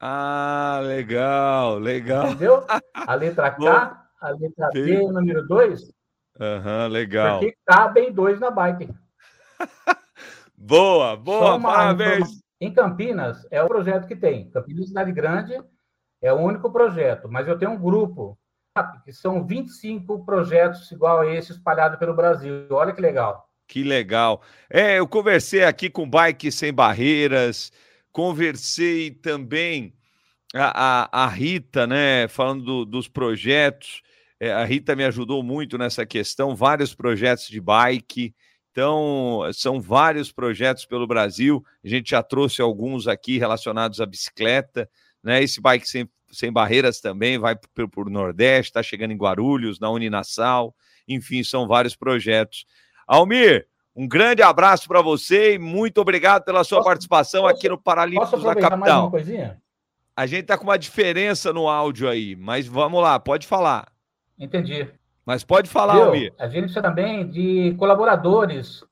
[0.00, 2.28] Ah, legal, legal.
[2.28, 2.64] Entendeu?
[2.94, 5.92] A letra K, a letra B, o número 2.
[6.40, 7.40] Aham, uhum, legal.
[7.40, 8.88] Porque cabem dois na bike.
[10.56, 12.28] boa, boa, parabéns.
[12.60, 14.50] Em Campinas, é o projeto que tem.
[14.50, 15.60] Campinas Cidade Grande
[16.22, 18.38] é o único projeto, mas eu tenho um grupo
[19.04, 22.66] que são 25 projetos igual a esse espalhados pelo Brasil.
[22.70, 23.48] Olha que legal.
[23.66, 24.40] Que legal.
[24.70, 27.72] É, eu conversei aqui com Bike Sem Barreiras,
[28.12, 29.94] Conversei também
[30.54, 34.02] a, a, a Rita, né, falando do, dos projetos.
[34.40, 38.34] É, a Rita me ajudou muito nessa questão, vários projetos de bike.
[38.70, 41.64] Então, são vários projetos pelo Brasil.
[41.84, 44.88] A gente já trouxe alguns aqui relacionados à bicicleta,
[45.22, 45.42] né?
[45.42, 47.56] Esse bike sem, sem barreiras também vai
[47.90, 50.74] por, Nordeste, está chegando em Guarulhos, na Uninassal.
[51.08, 52.66] Enfim, são vários projetos.
[53.06, 53.66] Almir,
[53.98, 57.76] um grande abraço para você e muito obrigado pela sua posso, participação posso, aqui no
[57.76, 59.10] Paralímpicos da Capital.
[60.16, 63.88] A gente está com uma diferença no áudio aí, mas vamos lá, pode falar.
[64.38, 64.88] Entendi.
[65.26, 66.04] Mas pode falar, Viu?
[66.04, 66.34] Almir.
[66.38, 68.84] A gente precisa também de colaboradores.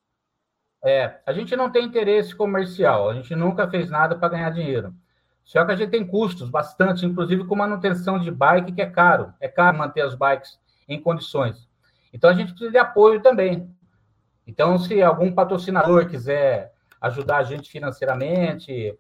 [0.85, 4.93] É, a gente não tem interesse comercial, a gente nunca fez nada para ganhar dinheiro.
[5.45, 9.33] Só que a gente tem custos bastante, inclusive com manutenção de bike, que é caro.
[9.41, 11.69] É caro manter as bikes em condições.
[12.13, 13.73] Então a gente precisa de apoio também.
[14.47, 18.97] Então, se algum patrocinador quiser ajudar a gente financeiramente,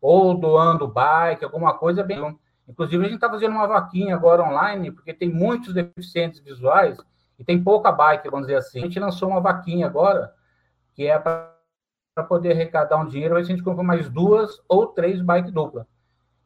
[0.00, 2.36] ou doando bike, alguma coisa, bem.
[2.66, 6.98] Inclusive, a gente está fazendo uma vaquinha agora online, porque tem muitos deficientes visuais
[7.38, 8.80] e tem pouca bike, vamos dizer assim.
[8.80, 10.34] A gente lançou uma vaquinha agora,
[10.94, 11.54] que é para
[12.28, 15.86] poder arrecadar um dinheiro, aí a gente compra mais duas ou três bike dupla.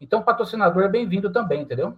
[0.00, 1.96] Então, patrocinador é bem-vindo também, entendeu?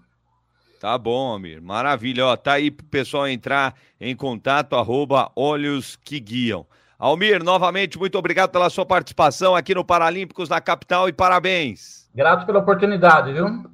[0.84, 1.62] Tá bom, Amir.
[1.62, 2.26] Maravilha.
[2.26, 6.66] Ó, tá aí pro pessoal entrar em contato, arroba Olhos que Guiam.
[6.98, 12.06] Almir, novamente, muito obrigado pela sua participação aqui no Paralímpicos na capital e parabéns.
[12.14, 13.64] Grato pela oportunidade, viu?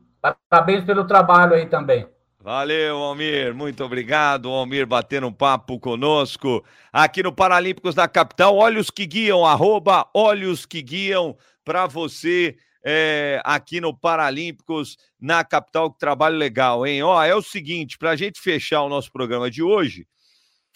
[0.49, 2.07] Parabéns pelo trabalho aí também.
[2.39, 3.53] Valeu, Almir.
[3.57, 8.55] Muito obrigado, Almir, batendo um papo conosco aqui no Paralímpicos da Capital.
[8.55, 15.93] Olhos que guiam, arroba Olhos que guiam para você é, aqui no Paralímpicos, na capital,
[15.93, 17.03] que trabalho legal, hein?
[17.03, 20.07] Ó, é o seguinte, para a gente fechar o nosso programa de hoje,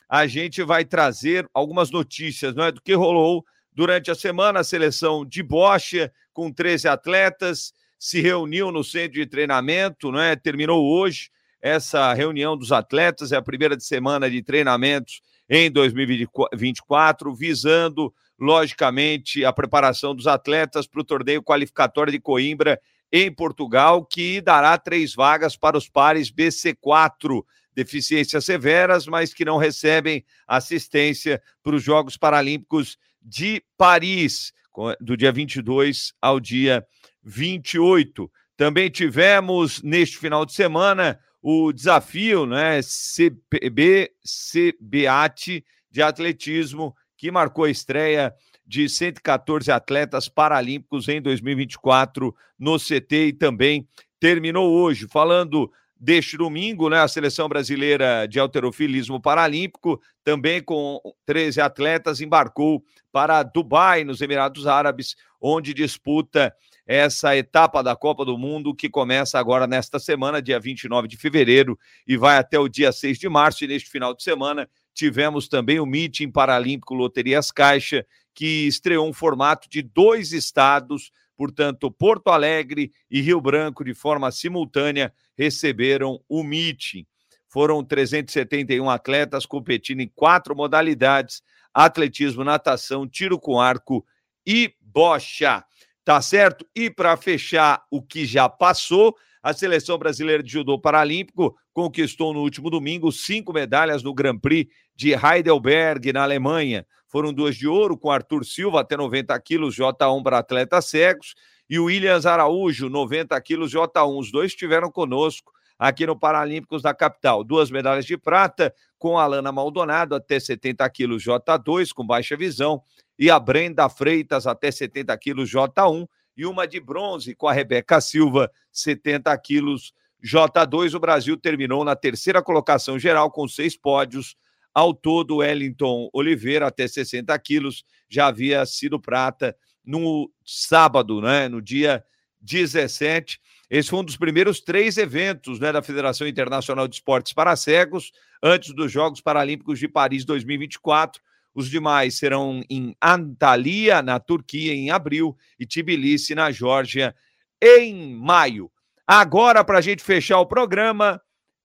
[0.09, 4.61] a gente vai trazer algumas notícias não é, do que rolou durante a semana.
[4.61, 10.37] A seleção de Bocha, com 13 atletas, se reuniu no centro de treinamento, não é?
[10.37, 11.31] Terminou hoje
[11.61, 19.45] essa reunião dos atletas, é a primeira de semana de treinamentos em 2024, visando logicamente,
[19.45, 22.81] a preparação dos atletas para o torneio qualificatório de Coimbra
[23.13, 29.57] em Portugal, que dará três vagas para os pares BC4, deficiências severas, mas que não
[29.57, 34.53] recebem assistência para os Jogos Paralímpicos de Paris,
[35.01, 36.85] do dia 22 ao dia
[37.23, 38.31] 28.
[38.57, 47.67] Também tivemos neste final de semana o desafio, né, CB, CBAT de atletismo que marcou
[47.67, 48.35] a estreia
[48.67, 53.87] de 114 atletas paralímpicos em 2024 no CT e também
[54.19, 55.07] terminou hoje.
[55.07, 55.71] Falando
[56.01, 62.83] deste domingo, né, a seleção brasileira de alterofilismo paralímpico, também com 13 atletas, embarcou
[63.13, 66.55] para Dubai, nos Emirados Árabes, onde disputa
[66.87, 71.79] essa etapa da Copa do Mundo que começa agora nesta semana, dia 29 de fevereiro,
[72.07, 73.65] e vai até o dia 6 de março.
[73.65, 79.13] E neste final de semana tivemos também o Meeting Paralímpico Loterias Caixa, que estreou um
[79.13, 86.43] formato de dois estados, portanto, Porto Alegre e Rio Branco, de forma simultânea, receberam o
[86.43, 87.07] meeting.
[87.49, 91.41] Foram 371 atletas competindo em quatro modalidades:
[91.73, 94.05] atletismo, natação, tiro com arco
[94.45, 95.65] e bocha.
[96.05, 96.67] Tá certo?
[96.75, 102.41] E para fechar o que já passou, a seleção brasileira de judô paralímpico conquistou no
[102.41, 106.87] último domingo cinco medalhas no Grand Prix de Heidelberg, na Alemanha.
[107.09, 111.35] Foram duas de ouro, com Arthur Silva, até 90 quilos, J1 para atletas cegos,
[111.71, 114.19] e o Williams Araújo, 90 quilos, J1.
[114.19, 117.45] Os dois estiveram conosco aqui no Paralímpicos da capital.
[117.45, 118.75] Duas medalhas de prata,
[119.05, 122.83] com a Alana Maldonado, até 70 quilos, J2, com baixa visão,
[123.19, 128.01] e a Brenda Freitas, até 70 quilos, J1, e uma de bronze com a Rebeca
[128.01, 129.93] Silva, 70 quilos.
[130.25, 134.37] J2, o Brasil terminou na terceira colocação geral com seis pódios.
[134.73, 141.61] Ao todo, Wellington Oliveira, até 60 quilos, já havia sido prata no sábado, né, no
[141.61, 142.03] dia
[142.41, 143.39] 17.
[143.71, 148.13] Esse foi um dos primeiros três eventos né, da Federação Internacional de Esportes para Cegos,
[148.43, 151.23] antes dos Jogos Paralímpicos de Paris 2024.
[151.55, 157.15] Os demais serão em Antalya, na Turquia, em abril, e Tbilisi, na Geórgia,
[157.63, 158.71] em maio.
[159.07, 161.21] Agora, para a gente fechar o programa,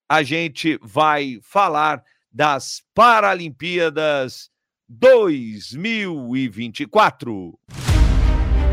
[0.08, 4.48] a gente vai falar das Paralimpíadas
[4.88, 7.58] 2024.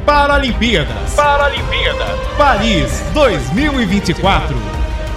[0.08, 1.16] Paralimpíadas.
[1.16, 2.38] Paralimpíadas.
[2.38, 4.56] Paris 2024.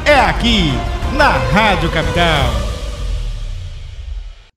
[0.05, 0.73] É aqui
[1.17, 2.51] na Rádio Capital.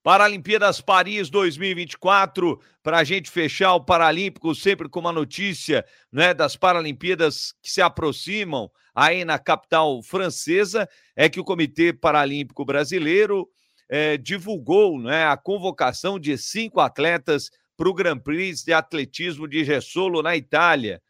[0.02, 6.56] Paralimpíadas Paris 2024, para a gente fechar o Paralímpico, sempre com uma notícia né, das
[6.56, 13.48] Paralimpíadas que se aproximam aí na capital francesa, é que o Comitê Paralímpico Brasileiro
[13.88, 19.64] eh, divulgou né, a convocação de cinco atletas para o Grand Prix de atletismo de
[19.64, 21.02] Gessolo na Itália.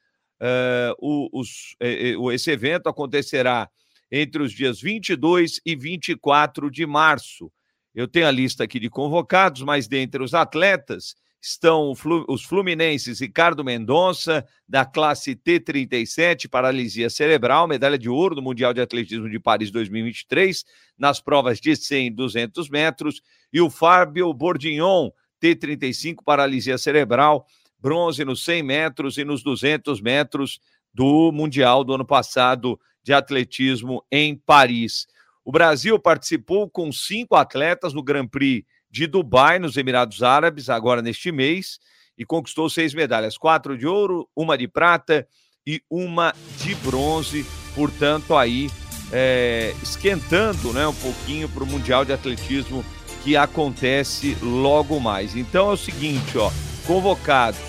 [0.41, 3.69] Uh, o, os, eh, esse evento acontecerá
[4.11, 7.51] entre os dias 22 e 24 de março.
[7.95, 11.93] Eu tenho a lista aqui de convocados, mas dentre os atletas estão
[12.29, 18.79] os fluminenses Ricardo Mendonça, da classe T37, paralisia cerebral, medalha de ouro no Mundial de
[18.79, 20.63] Atletismo de Paris 2023,
[20.97, 25.11] nas provas de 100 e 200 metros, e o Fábio Bordignon,
[25.43, 27.45] T35, paralisia cerebral,
[27.77, 30.61] bronze nos 100 metros e nos 200 metros
[30.93, 35.05] do Mundial do ano passado de atletismo em Paris.
[35.43, 41.01] O Brasil participou com cinco atletas no Grand Prix de Dubai, nos Emirados Árabes, agora
[41.01, 41.79] neste mês,
[42.17, 45.27] e conquistou seis medalhas: quatro de ouro, uma de prata
[45.67, 47.45] e uma de bronze.
[47.75, 48.69] Portanto, aí
[49.11, 52.85] é, esquentando né, um pouquinho para o Mundial de Atletismo
[53.23, 55.35] que acontece logo mais.
[55.35, 56.51] Então é o seguinte, ó,
[56.85, 57.59] convocados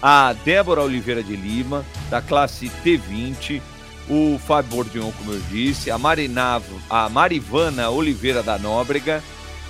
[0.00, 3.60] a Débora Oliveira de Lima, da classe T20,
[4.08, 5.98] o Fábio Bordion, como eu disse, a,
[6.90, 9.22] a Marivana Oliveira da Nóbrega,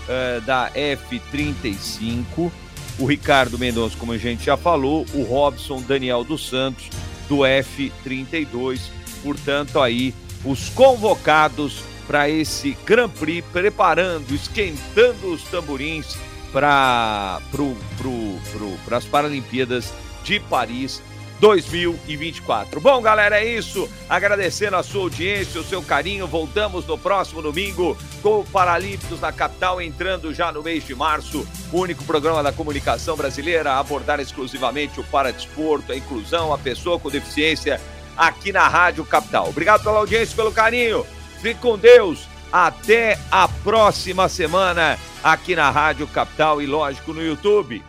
[0.09, 2.51] uh, da F35,
[2.99, 6.89] o Ricardo Mendonça, como a gente já falou, o Robson Daniel dos Santos,
[7.29, 8.81] do F32.
[9.23, 10.15] Portanto, aí
[10.45, 16.17] os convocados para esse Grand Prix, preparando, esquentando os tamborins
[16.53, 19.93] para pro, pro, pro, as Paralimpíadas
[20.23, 21.03] de Paris
[21.43, 22.81] 2024.
[22.81, 23.89] Bom, galera, é isso.
[24.09, 26.25] Agradecendo a sua audiência, o seu carinho.
[26.25, 31.45] Voltamos no próximo domingo com o Paralímpicos na capital, entrando já no mês de março.
[31.73, 37.01] O único programa da comunicação brasileira a abordar exclusivamente o paradesporto, a inclusão, a pessoa
[37.01, 37.81] com deficiência
[38.17, 39.49] aqui na Rádio Capital.
[39.49, 41.05] Obrigado pela audiência, pelo carinho.
[41.43, 42.29] Fique com Deus.
[42.53, 47.83] Até a próxima semana aqui na Rádio Capital e, lógico, no YouTube.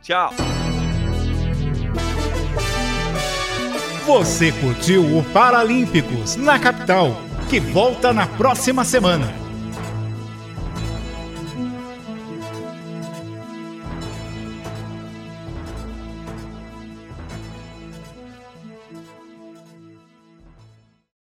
[0.00, 0.32] Tchau.
[4.06, 7.16] Você curtiu o Paralímpicos na capital,
[7.50, 9.41] que volta na próxima semana.